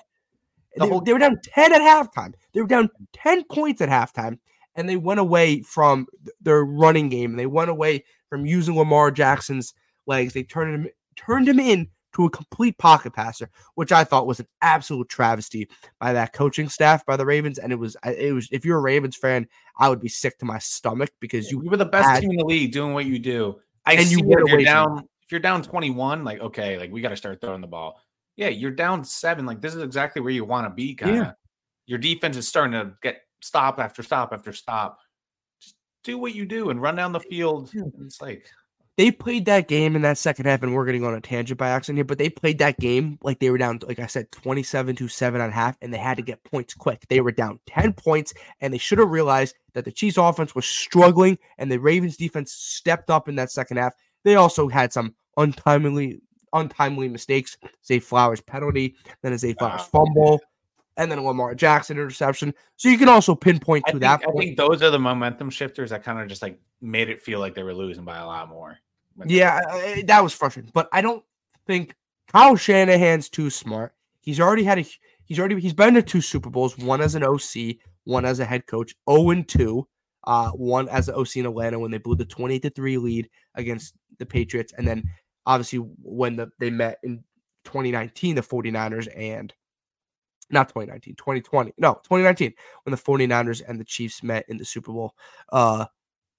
[0.77, 2.35] The They, whole- they were down 10 at halftime.
[2.53, 4.39] They were down 10 points at halftime.
[4.79, 6.07] And they went away from
[6.41, 7.37] their running game.
[7.37, 9.75] They went away from using Lamar Jackson's
[10.07, 10.33] legs.
[10.33, 14.41] They turned him turned him in to a complete pocket passer, which I thought was
[14.41, 15.69] an absolute travesty
[16.01, 17.59] by that coaching staff by the Ravens.
[17.59, 19.47] And it was, it was, if you're a Ravens fan,
[19.79, 22.31] I would be sick to my stomach because you, you were the best had, team
[22.31, 23.61] in the league doing what you do.
[23.85, 25.09] I and see you were you're down.
[25.23, 28.01] If you're down 21, like okay, like we got to start throwing the ball.
[28.37, 29.45] Yeah, you're down seven.
[29.45, 30.95] Like this is exactly where you want to be.
[30.95, 31.23] Kind of.
[31.25, 31.33] Yeah.
[31.87, 34.99] Your defense is starting to get stop after stop after stop.
[35.61, 37.71] Just do what you do and run down the field.
[37.71, 37.89] Hmm.
[38.05, 38.47] It's like
[38.99, 41.69] they played that game in that second half, and we're getting on a tangent by
[41.69, 44.97] accident here, but they played that game like they were down, like I said, 27
[44.97, 47.07] to 7 on half, and they had to get points quick.
[47.09, 50.67] They were down 10 points, and they should have realized that the Chiefs offense was
[50.67, 53.93] struggling, and the Ravens defense stepped up in that second half.
[54.25, 56.21] They also had some untimely
[56.53, 57.57] untimely mistakes.
[57.87, 60.41] Zay Flowers penalty, then a Zay Flowers fumble,
[60.99, 62.53] and then a Lamar Jackson interception.
[62.77, 64.23] So you can also pinpoint to I think, that.
[64.23, 64.37] Point.
[64.37, 67.39] I think those are the momentum shifters that kind of just like made it feel
[67.39, 68.77] like they were losing by a lot more.
[69.25, 69.61] Yeah,
[70.05, 70.71] that was frustrating.
[70.75, 71.25] But I don't
[71.67, 71.95] think
[72.31, 73.95] Kyle Shanahan's too smart.
[74.21, 74.85] He's already had a
[75.25, 78.45] he's already he's been to two Super Bowls, one as an OC, one as a
[78.45, 79.87] head coach, 0 and 2.
[80.25, 83.31] Uh, one as an OC in Atlanta when they blew the 28 to 3 lead
[83.55, 84.75] against the Patriots.
[84.77, 85.05] And then
[85.47, 87.25] obviously when the, they met in
[87.65, 89.55] 2019, the 49ers and
[90.51, 91.75] not 2019, 2020.
[91.79, 92.53] No, 2019,
[92.85, 95.15] when the 49ers and the Chiefs met in the Super Bowl.
[95.53, 95.87] Uh,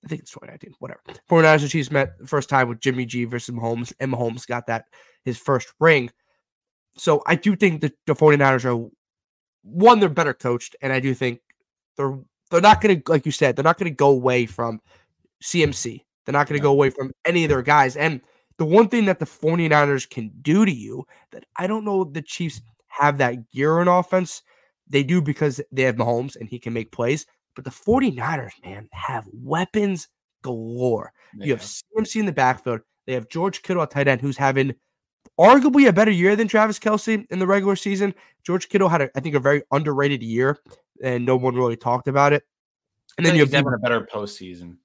[0.03, 1.01] I think it's 2019, whatever.
[1.29, 4.67] 49ers and Chiefs met the first time with Jimmy G versus Mahomes, and Mahomes got
[4.67, 4.85] that
[5.23, 6.09] his first ring.
[6.97, 8.89] So I do think that the 49ers are
[9.63, 11.41] one, they're better coached, and I do think
[11.97, 12.17] they're
[12.49, 14.81] they're not gonna, like you said, they're not gonna go away from
[15.43, 16.03] CMC.
[16.25, 17.95] They're not gonna go away from any of their guys.
[17.95, 18.21] And
[18.57, 22.21] the one thing that the 49ers can do to you that I don't know the
[22.21, 24.43] Chiefs have that gear in offense.
[24.87, 27.25] They do because they have Mahomes and he can make plays.
[27.55, 30.07] But the 49ers, man, have weapons
[30.41, 31.11] galore.
[31.35, 31.45] Yeah.
[31.45, 32.81] You have CMC in the backfield.
[33.05, 34.73] They have George Kittle at tight end, who's having
[35.39, 38.13] arguably a better year than Travis Kelce in the regular season.
[38.43, 40.59] George Kittle had, a, I think, a very underrated year,
[41.03, 42.43] and no one really talked about it.
[43.17, 44.77] And then you have having a better postseason.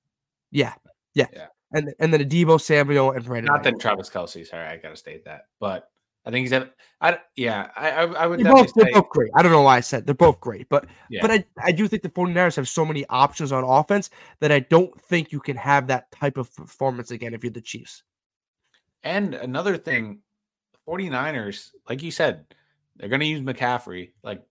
[0.50, 0.74] Yeah,
[1.14, 1.46] yeah, yeah.
[1.72, 3.52] And and then a Deebo Samuel and Brandon.
[3.52, 4.46] Not that Travis Kelce.
[4.46, 5.90] Sorry, I gotta state that, but
[6.26, 6.74] I think he's at.
[7.00, 7.70] I yeah.
[7.76, 8.40] I I, I would.
[8.40, 9.30] They're both, they're both great.
[9.34, 11.20] I don't know why I said they're both great, but yeah.
[11.20, 14.10] but I I do think the 49ers have so many options on offense
[14.40, 17.60] that I don't think you can have that type of performance again if you're the
[17.60, 18.02] Chiefs.
[19.02, 20.20] And another thing,
[20.88, 22.46] 49ers, like you said,
[22.96, 24.12] they're going to use McCaffrey.
[24.22, 24.42] Like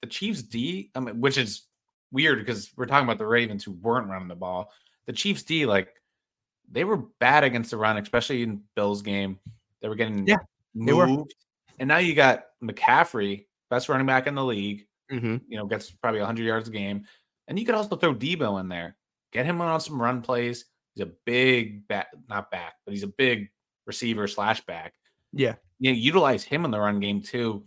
[0.00, 1.66] the Chiefs D, I mean, which is
[2.10, 4.72] weird because we're talking about the Ravens who weren't running the ball.
[5.06, 5.88] The Chiefs D, like
[6.68, 9.38] they were bad against the run, especially in Bill's game.
[9.80, 10.38] They were getting yeah
[10.74, 11.34] moved.
[11.78, 14.86] And now you got McCaffrey, best running back in the league.
[15.10, 15.36] Mm-hmm.
[15.48, 17.04] You know, gets probably 100 yards a game.
[17.48, 18.96] And you could also throw Deebo in there,
[19.32, 20.64] get him on some run plays.
[20.94, 23.48] He's a big back, not back, but he's a big
[23.86, 24.94] receiver slash back.
[25.32, 25.54] Yeah.
[25.78, 27.64] You know, utilize him in the run game too.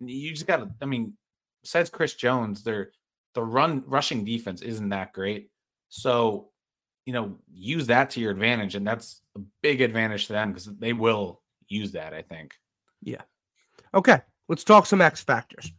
[0.00, 1.14] You just got to, I mean,
[1.62, 2.92] besides Chris Jones, their
[3.34, 5.50] the run rushing defense isn't that great.
[5.88, 6.50] So,
[7.06, 8.74] you know, use that to your advantage.
[8.74, 12.54] And that's a big advantage to them because they will use that, I think.
[13.02, 13.22] Yeah.
[13.94, 14.20] Okay.
[14.48, 15.72] Let's talk some X factors.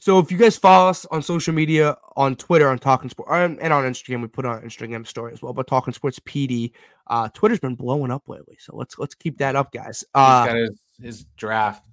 [0.00, 3.72] So if you guys follow us on social media, on Twitter, on Talking Sports, and
[3.72, 5.52] on Instagram, we put on Instagram story as well.
[5.52, 6.72] But Talking Sports PD,
[7.08, 10.02] uh, Twitter's been blowing up lately, so let's let's keep that up, guys.
[10.14, 11.84] Uh, He's got his, his draft.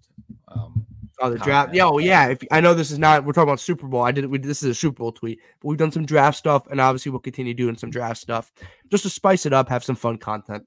[0.48, 0.86] Um,
[1.20, 1.76] oh, the draft.
[1.76, 2.30] Yeah, oh yeah.
[2.30, 4.04] If I know this is not, we're talking about Super Bowl.
[4.04, 4.26] I did.
[4.26, 7.12] We this is a Super Bowl tweet, but we've done some draft stuff, and obviously
[7.12, 8.54] we'll continue doing some draft stuff
[8.90, 10.66] just to spice it up, have some fun content.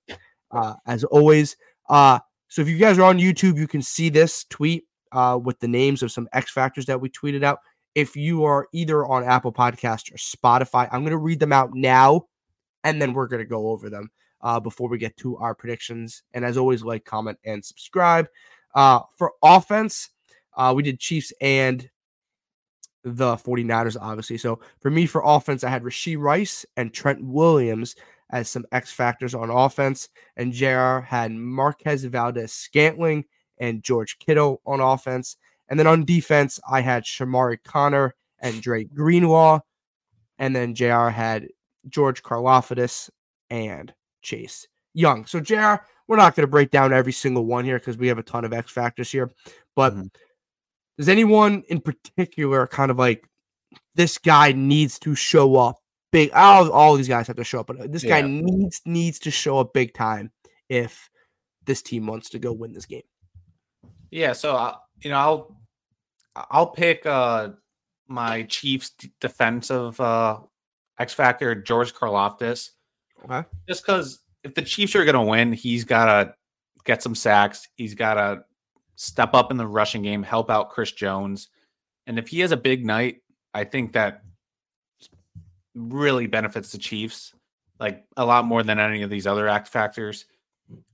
[0.51, 1.57] Uh, as always,
[1.89, 2.19] uh,
[2.51, 5.69] so if you guys are on YouTube, you can see this tweet uh, with the
[5.69, 7.61] names of some X factors that we tweeted out.
[7.95, 11.71] If you are either on Apple Podcast or Spotify, I'm going to read them out
[11.75, 12.27] now,
[12.83, 14.11] and then we're going to go over them
[14.41, 16.25] uh, before we get to our predictions.
[16.35, 18.27] And as always, like, comment, and subscribe.
[18.75, 20.11] Uh, for offense,
[20.57, 21.89] uh, we did Chiefs and
[23.05, 24.39] the 49ers, obviously.
[24.39, 27.95] So for me, for offense, I had Rashee Rice and Trent Williams
[28.31, 30.09] as some X factors on offense.
[30.37, 33.25] And JR had Marquez Valdes-Scantling
[33.59, 35.37] and George Kittle on offense.
[35.69, 39.61] And then on defense, I had Chamarri Conner and Dre Greenlaw.
[40.39, 41.49] And then JR had
[41.89, 43.11] George Karlaftis
[43.51, 45.27] and Chase Young.
[45.27, 45.77] So, JR,
[46.09, 48.45] we're not going to break down every single one here because we have a ton
[48.45, 49.31] of X factors here.
[49.77, 50.07] But mm-hmm.
[50.99, 53.29] does anyone in particular kind of like
[53.95, 55.80] this guy needs to show up
[56.11, 56.31] big.
[56.33, 58.21] All, all these guys have to show up, but this yeah.
[58.21, 60.31] guy needs needs to show up big time
[60.69, 61.11] if
[61.67, 63.03] this team wants to go win this game.
[64.11, 65.57] Yeah, so uh, you know, I'll
[66.51, 67.51] I'll pick uh
[68.09, 70.41] my Chiefs defensive uh
[70.99, 72.71] X factor George Karlaftis.
[73.25, 73.47] Okay.
[73.69, 76.35] Just because if the Chiefs are gonna win, he's gotta
[76.85, 77.69] get some sacks.
[77.77, 78.45] He's gotta
[78.97, 81.49] step up in the rushing game, help out Chris Jones.
[82.07, 83.19] And if he has a big night,
[83.55, 84.23] I think that
[85.75, 87.35] really benefits the Chiefs
[87.81, 90.27] like a lot more than any of these other X factors.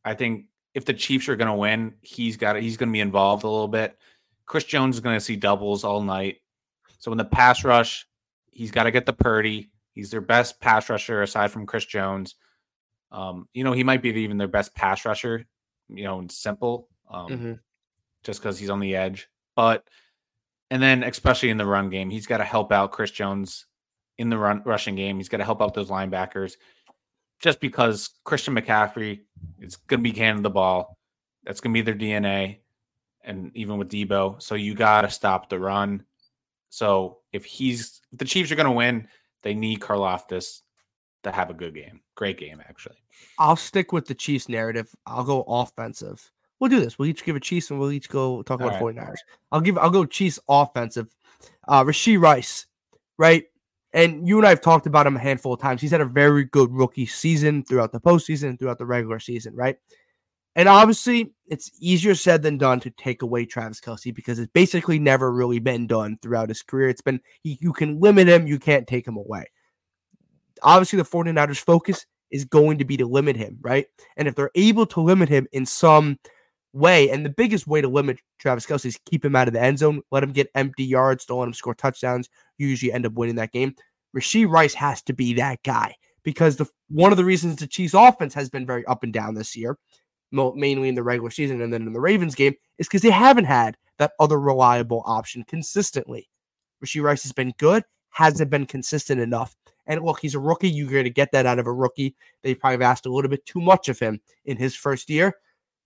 [0.05, 2.57] I think if the Chiefs are going to win, he's got.
[2.57, 3.99] He's going to be involved a little bit.
[4.47, 6.37] Chris Jones is going to see doubles all night.
[6.99, 8.07] So in the pass rush,
[8.53, 9.71] he's got to get the Purdy.
[9.93, 12.37] He's their best pass rusher aside from Chris Jones.
[13.11, 15.47] Um, you know, he might be even their best pass rusher,
[15.89, 17.53] you know, in simple, um, mm-hmm.
[18.23, 19.29] just because he's on the edge.
[19.57, 19.89] But,
[20.71, 23.67] and then especially in the run game, he's got to help out Chris Jones
[24.19, 25.17] in the run rushing game.
[25.17, 26.57] He's got to help out those linebackers
[27.41, 29.21] just because Christian McCaffrey
[29.61, 30.97] is going to be handing the ball.
[31.45, 32.59] That's going to be their DNA.
[33.25, 36.05] And even with Deebo, So you got to stop the run.
[36.71, 39.09] So if he's, if the Chiefs are going to win,
[39.43, 40.63] they need Karlaftis
[41.25, 42.01] to have a good game.
[42.15, 42.97] Great game, actually.
[43.39, 44.95] I'll stick with the Chiefs narrative.
[45.07, 46.31] I'll go offensive.
[46.59, 46.99] We'll do this.
[46.99, 48.97] We'll each give a Chiefs and we'll each go talk about right.
[48.97, 49.17] 49ers.
[49.53, 51.15] I'll give I'll go Chiefs offensive.
[51.69, 52.67] Uh Rashee Rice,
[53.19, 53.45] right?
[53.97, 55.81] And you and I have talked about him a handful of times.
[55.81, 59.55] He's had a very good rookie season throughout the postseason and throughout the regular season,
[59.57, 59.77] right?
[60.55, 64.99] And obviously, it's easier said than done to take away Travis Kelce because it's basically
[64.99, 66.91] never really been done throughout his career.
[66.91, 69.47] It's been, you can limit him, you can't take him away.
[70.63, 73.87] Obviously, the 49ers' focus is going to be to limit him, right?
[74.19, 76.19] And if they're able to limit him in some
[76.73, 79.63] way, and the biggest way to limit Travis Kelce is keep him out of the
[79.63, 82.29] end zone, let him get empty yards, don't let him score touchdowns,
[82.59, 83.75] you usually end up winning that game.
[84.17, 87.95] Rashee Rice has to be that guy because the one of the reasons the Chiefs
[87.95, 89.79] offense has been very up and down this year
[90.33, 93.45] mainly in the regular season and then in the Ravens game, is because they haven't
[93.45, 96.29] had that other reliable option consistently.
[96.85, 99.57] Rashee Rice has been good, hasn't been consistent enough.
[99.87, 100.69] And look, he's a rookie.
[100.69, 102.17] You're going to get that out of a rookie.
[102.43, 105.33] They probably have asked a little bit too much of him in his first year.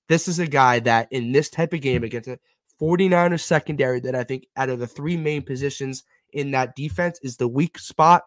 [0.09, 2.38] This is a guy that in this type of game against a
[2.81, 7.37] 49ers secondary that I think out of the three main positions in that defense is
[7.37, 8.25] the weak spot.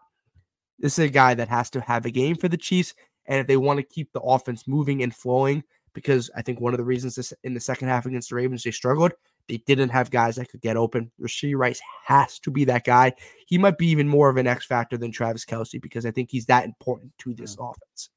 [0.78, 2.94] This is a guy that has to have a game for the Chiefs.
[3.26, 5.62] And if they want to keep the offense moving and flowing,
[5.94, 8.64] because I think one of the reasons this in the second half against the Ravens
[8.64, 9.12] they struggled,
[9.48, 11.10] they didn't have guys that could get open.
[11.20, 13.12] Rashee Rice has to be that guy.
[13.46, 16.30] He might be even more of an X factor than Travis Kelce because I think
[16.30, 17.70] he's that important to this mm.
[17.70, 18.10] offense.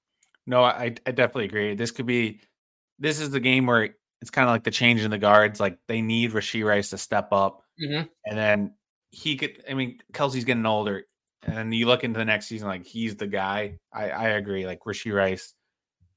[0.45, 1.75] No, I, I definitely agree.
[1.75, 2.39] This could be
[2.99, 3.89] this is the game where
[4.21, 5.59] it's kind of like the change in the guards.
[5.59, 7.63] Like they need Rashee Rice to step up.
[7.81, 8.07] Mm-hmm.
[8.25, 8.73] And then
[9.17, 11.03] he could I mean, Kelce's getting older.
[11.43, 13.79] And you look into the next season, like he's the guy.
[13.91, 14.67] I, I agree.
[14.67, 15.53] Like Rashee Rice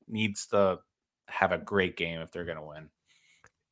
[0.08, 0.78] needs to
[1.28, 2.90] have a great game if they're going to win.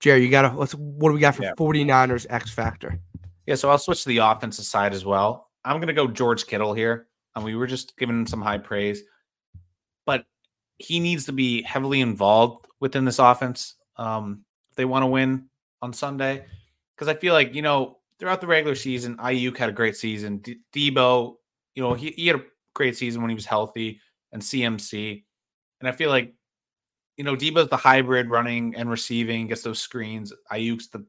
[0.01, 1.55] Jerry, you got to let's what do we got for yeah.
[1.59, 2.99] 49ers X factor?
[3.47, 5.49] Yeah, so I'll switch to the offensive side as well.
[5.65, 7.09] I'm going to go George Kittle here.
[7.35, 9.03] And we were just giving him some high praise,
[10.07, 10.25] but
[10.79, 15.49] he needs to be heavily involved within this offense um, if they want to win
[15.81, 16.47] on Sunday.
[16.95, 20.39] Because I feel like, you know, throughout the regular season, Aiyuk had a great season.
[20.39, 21.37] D- Deebo,
[21.75, 24.01] you know, he, he had a great season when he was healthy,
[24.33, 25.25] and CMC.
[25.81, 26.35] And I feel like
[27.19, 30.33] you know, Deebo's the hybrid running and receiving, gets those screens.
[30.53, 31.01] Aiyuk's the,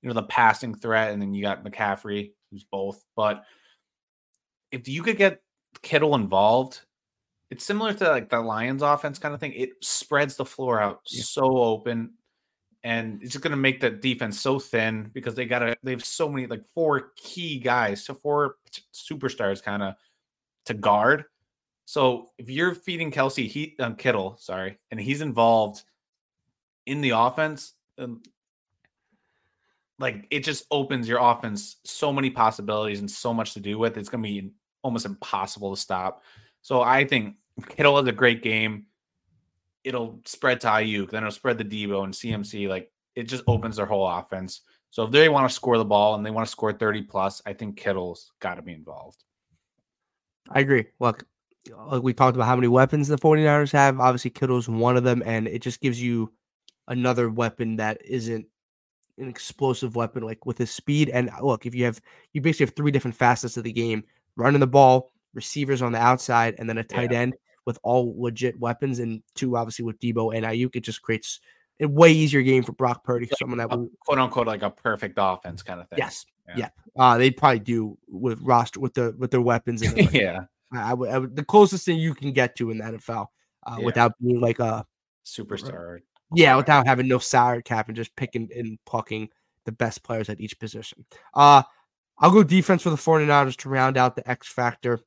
[0.00, 3.04] you know, the passing threat, and then you got McCaffrey, who's both.
[3.14, 3.44] But
[4.72, 5.42] if you could get
[5.82, 6.80] Kittle involved,
[7.50, 9.52] it's similar to like the Lions offense kind of thing.
[9.52, 11.22] It spreads the floor out yeah.
[11.22, 12.14] so open,
[12.88, 15.76] and it's just going to make the defense so thin because they got to.
[15.82, 18.56] They have so many like four key guys, so four
[18.92, 19.94] superstars kind of
[20.66, 21.24] to guard
[21.88, 25.84] so if you're feeding Kelce he um, Kittle, sorry, and he's involved
[26.84, 28.22] in the offense, um,
[29.98, 33.96] like it just opens your offense so many possibilities and so much to do with.
[33.96, 34.50] It's going to be
[34.82, 36.24] almost impossible to stop.
[36.60, 37.36] So I think
[37.70, 38.84] Kittle has a great game.
[39.88, 42.68] It'll spread to Aiyuk, then it'll spread the Deebo and CMC.
[42.68, 44.60] Like it just opens their whole offense.
[44.90, 47.40] So if they want to score the ball and they want to score 30 plus,
[47.46, 49.24] I think Kittle's got to be involved.
[50.50, 50.86] I agree.
[51.00, 51.24] Look,
[51.86, 53.98] like we talked about how many weapons the 49ers have.
[53.98, 56.32] Obviously, Kittle's one of them, and it just gives you
[56.88, 58.46] another weapon that isn't
[59.18, 61.08] an explosive weapon, like with his speed.
[61.10, 62.00] And uh, look, if you have
[62.34, 64.04] you basically have three different facets of the game:
[64.36, 67.20] running the ball, receivers on the outside, and then a tight yeah.
[67.20, 67.34] end
[67.68, 70.74] with all legit weapons, and two obviously with Deebo and Aiyuk.
[70.74, 71.38] It just creates
[71.80, 74.70] a way easier game for Brock Purdy, like someone that will quote unquote like a
[74.70, 75.98] perfect offense kind of thing.
[75.98, 76.68] Yes, yeah, yeah.
[76.96, 79.82] Uh, they'd probably do with roster with the with their weapons.
[79.82, 82.84] And yeah, I would, I would, the closest thing you can get to in the
[82.84, 83.26] NFL
[83.66, 83.84] uh, yeah.
[83.84, 84.86] without being like a
[85.26, 85.98] superstar.
[86.34, 89.28] Yeah, without having no salary cap and just picking and plucking
[89.66, 91.04] the best players at each position.
[91.34, 91.62] Uh,
[92.18, 95.00] I'll go defense for the 49ers to round out the X factor.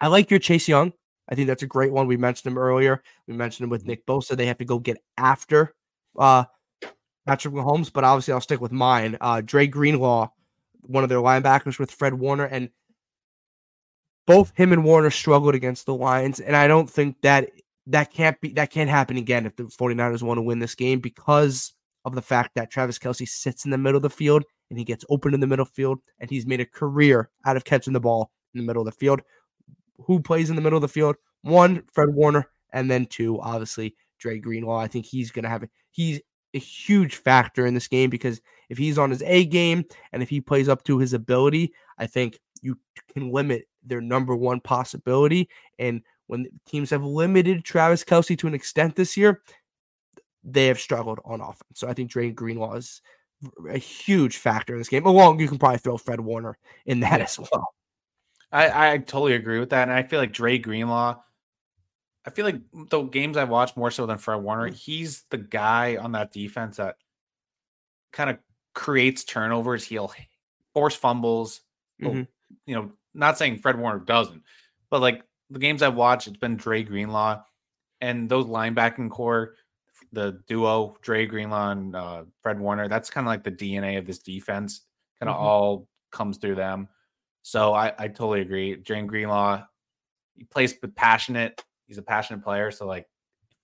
[0.00, 0.94] I like your Chase Young.
[1.28, 2.06] I think that's a great one.
[2.06, 3.02] We mentioned him earlier.
[3.26, 3.90] We mentioned him with mm-hmm.
[3.90, 4.36] Nick Bosa.
[4.36, 5.74] They have to go get after
[6.18, 6.44] uh,
[7.26, 9.18] Patrick Mahomes, but obviously I'll stick with mine.
[9.20, 10.30] Uh, Dre Greenlaw,
[10.82, 12.70] one of their linebackers with Fred Warner, and
[14.26, 17.50] both him and Warner struggled against the Lions, and I don't think that
[17.86, 21.00] that can't be that can't happen again if the 49ers want to win this game
[21.00, 21.72] because
[22.04, 24.84] of the fact that Travis Kelce sits in the middle of the field and he
[24.84, 28.00] gets open in the middle field, and he's made a career out of catching the
[28.00, 29.20] ball in the middle of the field.
[30.06, 31.16] Who plays in the middle of the field?
[31.42, 34.78] One, Fred Warner, and then two, obviously, Dre Greenlaw.
[34.78, 35.64] I think he's going to have.
[35.90, 36.20] He's
[36.54, 40.28] a huge factor in this game because if he's on his A game and if
[40.28, 42.78] he plays up to his ability, I think you
[43.12, 45.48] can limit their number one possibility.
[45.78, 49.42] And when teams have limited Travis Kelce to an extent this year,
[50.44, 51.62] they have struggled on offense.
[51.74, 53.02] So I think Dre Greenlaw is
[53.68, 55.06] a huge factor in this game.
[55.06, 57.68] Along, you can probably throw Fred Warner in that as well.
[58.50, 59.88] I, I totally agree with that.
[59.88, 61.20] And I feel like Dre Greenlaw,
[62.24, 65.96] I feel like the games I've watched more so than Fred Warner, he's the guy
[65.96, 66.96] on that defense that
[68.12, 68.38] kind of
[68.74, 69.84] creates turnovers.
[69.84, 70.12] He'll
[70.74, 71.60] force fumbles.
[72.02, 72.22] Mm-hmm.
[72.66, 74.42] You know, not saying Fred Warner doesn't,
[74.90, 77.42] but like the games I've watched, it's been Dre Greenlaw
[78.00, 79.54] and those linebacking core,
[80.12, 82.88] the duo Dre Greenlaw and uh, Fred Warner.
[82.88, 84.82] That's kind of like the DNA of this defense.
[85.20, 85.44] Kind of mm-hmm.
[85.44, 86.88] all comes through them.
[87.48, 88.76] So I, I totally agree.
[88.76, 89.62] Dre Greenlaw,
[90.34, 91.64] he plays passionate.
[91.86, 92.70] He's a passionate player.
[92.70, 93.08] So like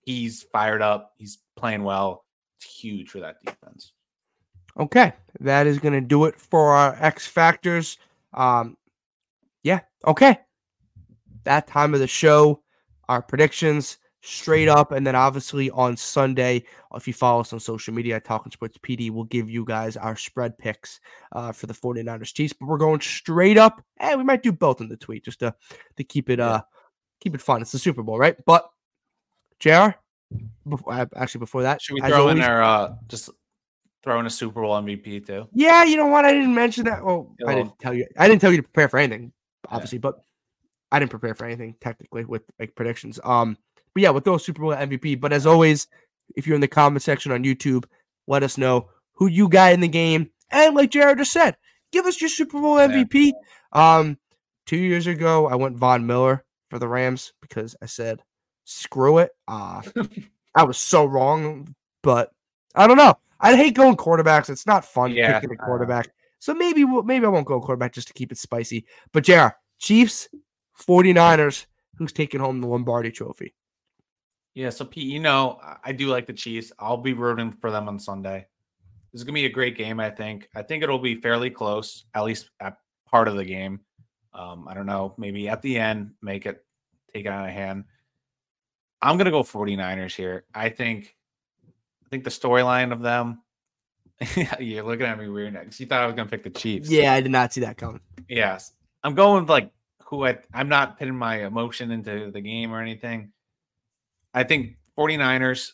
[0.01, 1.13] he's fired up.
[1.19, 2.25] He's playing well.
[2.57, 3.93] It's huge for that defense.
[4.81, 7.99] Okay, that is to do it for our X factors.
[8.33, 8.79] Um,
[9.63, 10.39] yeah, okay.
[11.43, 12.63] That time of the show,
[13.11, 14.93] our predictions straight up.
[14.93, 19.11] And then obviously on Sunday, if you follow us on social media, Talking Sports PD
[19.11, 21.01] will give you guys our spread picks
[21.33, 22.55] uh, for the 49ers Chiefs.
[22.59, 23.83] But we're going straight up.
[23.99, 25.55] And hey, we might do both in the tweet just to,
[25.97, 26.63] to keep it uh
[27.21, 27.63] keep it fun.
[27.63, 28.37] It's the Super Bowl, right?
[28.45, 28.69] But
[29.61, 29.91] JR,
[30.69, 33.31] before, actually before that, should we throw always, in our uh just
[34.03, 35.49] throw in a Super Bowl MVP too?
[35.53, 36.25] Yeah, you know what?
[36.25, 37.05] I didn't mention that.
[37.05, 38.07] Well, I didn't tell you.
[38.19, 39.33] I didn't tell you to prepare for anything,
[39.69, 40.11] obviously, yeah.
[40.11, 40.21] but
[40.91, 43.21] I didn't prepare for anything technically with like predictions.
[43.23, 43.59] Um,
[43.95, 45.21] but yeah, with those Super Bowl MVP.
[45.21, 45.87] But as always,
[46.37, 47.85] if you're in the comment section on YouTube,
[48.27, 50.31] let us know who you got in the game.
[50.51, 51.57] And like Jared just said,
[51.93, 53.33] give us your Super Bowl MVP.
[53.75, 53.99] Yeah.
[53.99, 54.19] Um,
[54.67, 58.23] two years ago, I went Von Miller for the Rams because I said,
[58.65, 59.31] screw it.
[59.47, 59.83] Uh,
[60.55, 62.33] I was so wrong, but
[62.75, 63.15] I don't know.
[63.41, 64.49] I hate going quarterbacks.
[64.51, 65.39] It's not fun yeah.
[65.39, 66.09] picking a quarterback.
[66.39, 68.87] So maybe maybe I won't go quarterback just to keep it spicy.
[69.13, 70.29] But JR, Chiefs,
[70.79, 73.55] 49ers, who's taking home the Lombardi trophy?
[74.55, 76.73] Yeah, so Pete, you know, I do like the Chiefs.
[76.79, 78.47] I'll be rooting for them on Sunday.
[79.13, 79.99] This is gonna be a great game.
[80.01, 80.49] I think.
[80.55, 83.81] I think it'll be fairly close, at least at part of the game.
[84.33, 86.65] Um, I don't know, maybe at the end, make it
[87.13, 87.85] take it out of hand.
[89.03, 90.45] I'm gonna go 49ers here.
[90.55, 91.15] I think.
[92.05, 93.43] I think the storyline of them.
[94.61, 96.89] You're looking at me weird because you thought I was gonna pick the Chiefs.
[96.89, 98.01] Yeah, I did not see that coming.
[98.29, 99.71] Yes, I'm going with like
[100.05, 100.39] who I.
[100.53, 103.33] I'm not putting my emotion into the game or anything.
[104.35, 105.71] I think 49ers,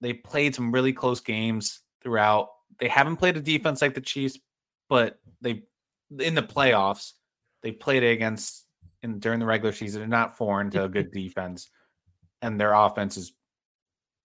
[0.00, 2.48] they played some really close games throughout.
[2.78, 4.38] They haven't played a defense like the Chiefs,
[4.88, 5.62] but they
[6.18, 7.12] in the playoffs,
[7.62, 8.66] they played against
[9.02, 10.00] in during the regular season.
[10.00, 11.70] They're not foreign to a good defense.
[12.42, 13.34] And their offense is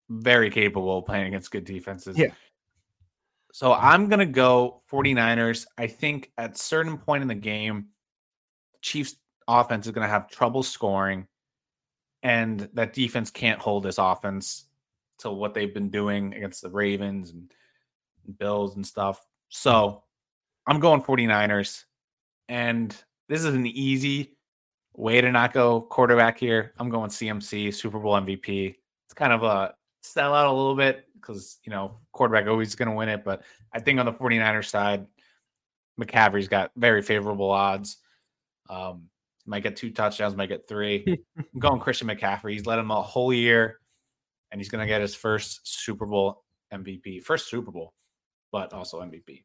[0.09, 2.17] very capable of playing against good defenses.
[2.17, 2.31] Yeah.
[3.51, 5.65] So I'm gonna go 49ers.
[5.77, 7.87] I think at certain point in the game,
[8.81, 9.15] Chiefs
[9.47, 11.27] offense is gonna have trouble scoring
[12.25, 14.65] and that defense can't hold this offense
[15.19, 17.51] to what they've been doing against the Ravens and
[18.39, 19.23] Bills and stuff.
[19.49, 20.01] So
[20.65, 21.83] I'm going 49ers.
[22.49, 22.95] And
[23.29, 24.37] this is an easy
[24.95, 26.73] way to not go quarterback here.
[26.79, 28.73] I'm going CMC, Super Bowl MVP.
[29.05, 32.89] It's kind of a sell out a little bit because, you know, quarterback always going
[32.89, 33.23] to win it.
[33.23, 35.05] But I think on the 49ers side,
[36.01, 37.97] McCaffrey's got very favorable odds.
[38.67, 39.09] Um,
[39.45, 41.03] might get two touchdowns, might get three.
[41.37, 42.53] I'm going Christian McCaffrey.
[42.53, 43.79] He's led him a whole year,
[44.51, 46.43] and he's going to get his first Super Bowl
[46.73, 47.93] MVP, first Super Bowl,
[48.51, 49.43] but also MVP.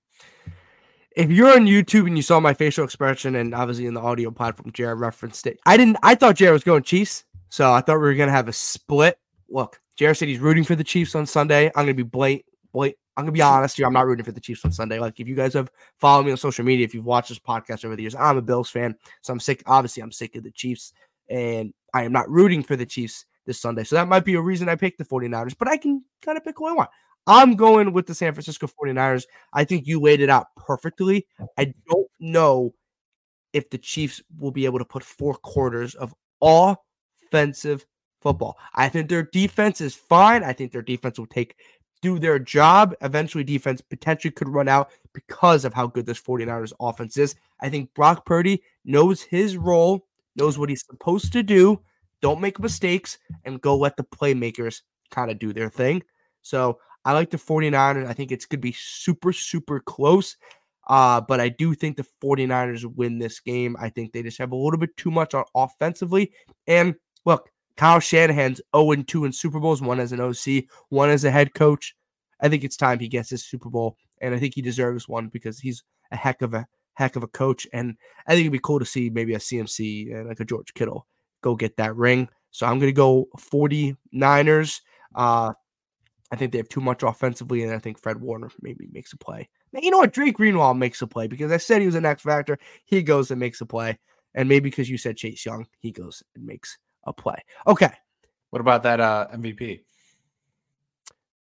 [1.17, 4.31] If you're on YouTube and you saw my facial expression, and obviously in the audio
[4.31, 5.59] platform, Jared referenced it.
[5.67, 5.97] I didn't.
[6.03, 8.53] I thought Jared was going Chiefs, so I thought we were going to have a
[8.53, 9.19] split.
[9.49, 11.67] Look, Jared said he's rooting for the Chiefs on Sunday.
[11.67, 13.87] I'm going to be blatant, blatant, I'm gonna be honest here.
[13.87, 14.99] I'm not rooting for the Chiefs on Sunday.
[14.99, 17.85] Like if you guys have followed me on social media, if you've watched this podcast
[17.85, 19.63] over the years, I'm a Bills fan, so I'm sick.
[19.67, 20.93] Obviously, I'm sick of the Chiefs,
[21.29, 23.85] and I am not rooting for the Chiefs this Sunday.
[23.85, 26.45] So that might be a reason I picked the 49ers, but I can kind of
[26.45, 26.91] pick who I want.
[27.27, 29.25] I'm going with the San Francisco 49ers.
[29.53, 31.27] I think you laid it out perfectly.
[31.59, 32.75] I don't know
[33.53, 37.85] if the Chiefs will be able to put four quarters of offensive
[38.21, 38.57] football.
[38.75, 40.45] I think their defense is fine.
[40.45, 41.57] I think their defense will take
[42.03, 42.95] do their job.
[43.03, 47.35] Eventually, defense potentially could run out because of how good this 49ers offense is.
[47.61, 51.81] I think Brock Purdy knows his role, knows what he's supposed to do.
[52.23, 56.03] Don't make mistakes and go let the playmakers kind of do their thing.
[56.43, 58.07] So I like the 49ers.
[58.07, 60.37] I think it's going to be super, super close.
[60.89, 63.77] Uh, but I do think the 49ers win this game.
[63.81, 66.33] I think they just have a little bit too much on offensively.
[66.67, 66.95] And
[67.25, 67.50] look,
[67.81, 71.55] Kyle Shanahan's 0 2 in Super Bowls, one as an OC, one as a head
[71.55, 71.97] coach.
[72.39, 75.28] I think it's time he gets his Super Bowl, and I think he deserves one
[75.28, 77.66] because he's a heck of a heck of a coach.
[77.72, 80.74] And I think it'd be cool to see maybe a CMC and like a George
[80.74, 81.07] Kittle
[81.41, 82.28] go get that ring.
[82.51, 84.83] So I'm gonna go 49ers.
[85.14, 85.55] Uh,
[86.31, 89.16] I think they have too much offensively, and I think Fred Warner maybe makes a
[89.16, 89.49] play.
[89.72, 90.12] Now, you know what?
[90.12, 92.59] Dre Greenlaw makes a play because I said he was an X factor.
[92.85, 93.99] He goes and makes a play,
[94.35, 97.43] and maybe because you said Chase Young, he goes and makes a play.
[97.67, 97.91] Okay.
[98.51, 99.81] What about that uh, MVP?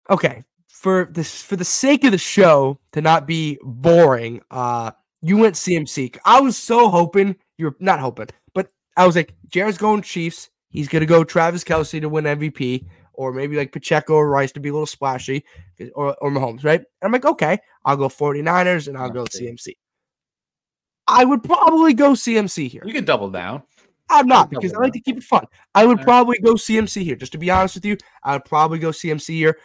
[0.10, 0.44] Okay.
[0.68, 4.92] For this, for the sake of the show to not be boring, uh,
[5.22, 6.18] you went CMC.
[6.26, 8.68] I was so hoping you're not hoping, but
[8.98, 10.50] I was like, Jared's going Chiefs.
[10.70, 14.60] He's gonna go Travis Kelce to win MVP, or maybe like Pacheco or Rice to
[14.60, 15.46] be a little splashy,
[15.96, 16.80] or, or Mahomes, right?
[16.80, 19.76] And I'm like, okay, I'll go 49ers and I'll go CMC.
[21.08, 22.84] I would probably go CMC here.
[22.86, 23.64] You could double down.
[24.14, 25.46] I'm not because I like to keep it fun.
[25.74, 27.16] I would probably go CMC here.
[27.16, 29.58] Just to be honest with you, I would probably go CMC here,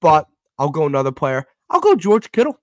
[0.00, 0.26] but
[0.58, 1.44] I'll go another player.
[1.68, 2.60] I'll go George Kittle.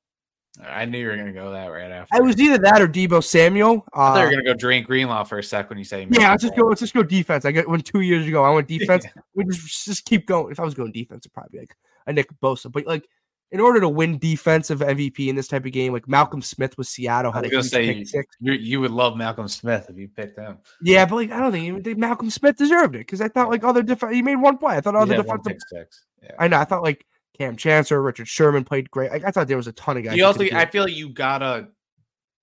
[0.61, 2.15] I knew you were gonna go that right after.
[2.15, 3.83] I was either that or Deebo Samuel.
[3.95, 6.07] Uh, I thought you were gonna go Dre Greenlaw for a sec when you say.
[6.11, 6.67] Yeah, let's just go.
[6.67, 7.43] Let's just go defense.
[7.43, 9.05] I got when two years ago I went defense.
[9.33, 10.51] we just just keep going.
[10.51, 11.75] If I was going defense, it'd probably be like
[12.07, 12.71] a Nick Bosa.
[12.71, 13.07] But like
[13.53, 16.87] in order to win defensive MVP in this type of game, like Malcolm Smith with
[16.87, 18.03] Seattle had a say
[18.39, 20.57] you, you would love Malcolm Smith if you picked him.
[20.81, 23.63] Yeah, but like I don't think, think Malcolm Smith deserved it because I thought like
[23.63, 24.15] other different.
[24.15, 24.75] He made one play.
[24.75, 25.57] I thought other defensive.
[25.71, 26.31] Yeah.
[26.39, 26.57] I know.
[26.57, 27.05] I thought like
[27.37, 29.11] Kam Chancellor, Richard Sherman played great.
[29.11, 30.17] Like, I thought there was a ton of guys.
[30.17, 31.67] You also, I feel like you gotta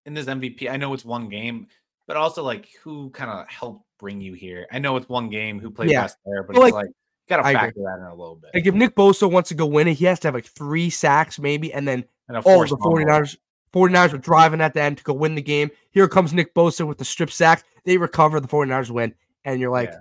[0.07, 0.71] in this MVP.
[0.71, 1.67] I know it's one game,
[2.07, 4.69] but also like who kind of helped bring you here.
[4.71, 5.59] I know it's one game.
[5.59, 6.03] Who played yeah.
[6.03, 6.95] best there, but, but it's like, like
[7.31, 7.85] gotta I factor agree.
[7.85, 8.51] that in a little bit.
[8.53, 10.91] Like if Nick Bosa wants to go win it, he has to have like three
[10.91, 13.37] sacks maybe, and then and all the 49ers.
[13.73, 15.71] 49ers were driving at the end to go win the game.
[15.93, 17.65] Here comes Nick Bosa with the strip sack.
[17.85, 19.15] They recover, the 49ers win.
[19.45, 20.01] And you're like, yeah.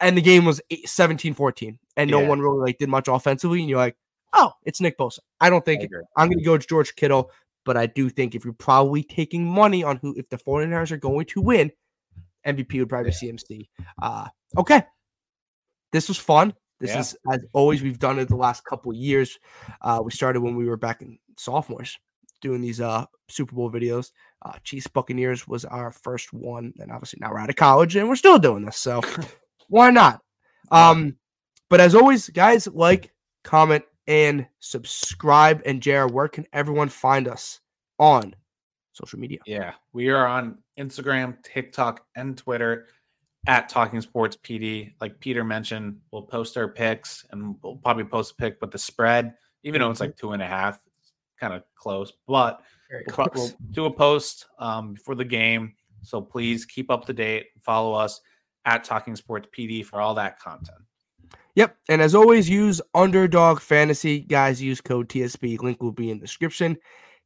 [0.00, 1.78] and the game was 17 14.
[1.96, 2.28] And no yeah.
[2.28, 3.60] one really like did much offensively.
[3.60, 3.96] And you're like,
[4.32, 5.20] oh, it's Nick Bosa.
[5.40, 7.30] I don't think I am going to go to George Kittle,
[7.64, 10.96] but I do think if you're probably taking money on who, if the 49ers are
[10.96, 11.70] going to win,
[12.46, 13.30] MVP would probably yeah.
[13.32, 13.68] be CMC.
[14.02, 14.82] Uh, okay.
[15.92, 16.52] This was fun.
[16.84, 17.00] This yeah.
[17.00, 19.38] is, as always, we've done it the last couple years.
[19.80, 21.96] Uh, we started when we were back in sophomores
[22.42, 24.10] doing these uh, Super Bowl videos.
[24.42, 26.74] Uh, Chiefs Buccaneers was our first one.
[26.78, 28.76] And obviously now we're out of college and we're still doing this.
[28.76, 29.00] So
[29.68, 30.20] why not?
[30.70, 31.16] Um,
[31.70, 33.14] but as always, guys, like,
[33.44, 35.62] comment, and subscribe.
[35.64, 37.60] And Jared, where can everyone find us
[37.98, 38.36] on
[38.92, 39.38] social media?
[39.46, 42.88] Yeah, we are on Instagram, TikTok, and Twitter
[43.46, 44.92] at Talking Sports PD.
[45.00, 48.78] Like Peter mentioned, we'll post our picks and we'll probably post a pick with the
[48.78, 50.80] spread, even though it's like two and a half.
[51.38, 55.74] Kind of close, but we'll, we'll, do a post um, before the game.
[56.02, 57.46] So please keep up to date.
[57.60, 58.20] Follow us
[58.64, 60.78] at Talking Sports PD for all that content.
[61.56, 61.76] Yep.
[61.88, 64.20] And as always, use Underdog Fantasy.
[64.20, 65.60] Guys, use code TSP.
[65.60, 66.76] Link will be in the description.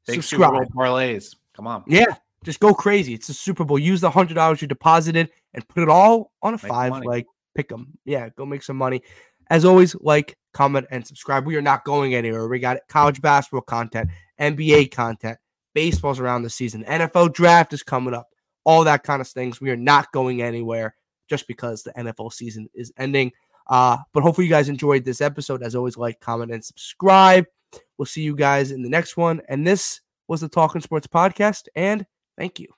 [0.06, 0.54] Big Subscribe.
[0.54, 1.36] Super Bowl parlays.
[1.54, 1.84] Come on.
[1.86, 2.14] Yeah.
[2.44, 3.14] Just go crazy.
[3.14, 3.78] It's a Super Bowl.
[3.78, 6.92] Use the hundred dollars you deposited and put it all on a make five.
[7.04, 7.98] Like pick them.
[8.04, 9.02] Yeah, go make some money.
[9.50, 11.46] As always, like, comment, and subscribe.
[11.46, 12.46] We are not going anywhere.
[12.48, 14.10] We got college basketball content,
[14.40, 15.38] NBA content,
[15.74, 18.28] baseball's around the season, NFL draft is coming up,
[18.64, 19.60] all that kind of things.
[19.60, 20.94] We are not going anywhere
[21.28, 23.32] just because the NFL season is ending.
[23.68, 25.62] Uh, but hopefully you guys enjoyed this episode.
[25.62, 27.46] As always, like, comment, and subscribe.
[27.96, 29.42] We'll see you guys in the next one.
[29.48, 31.68] And this was the Talking Sports Podcast.
[31.74, 32.06] And
[32.38, 32.77] thank you.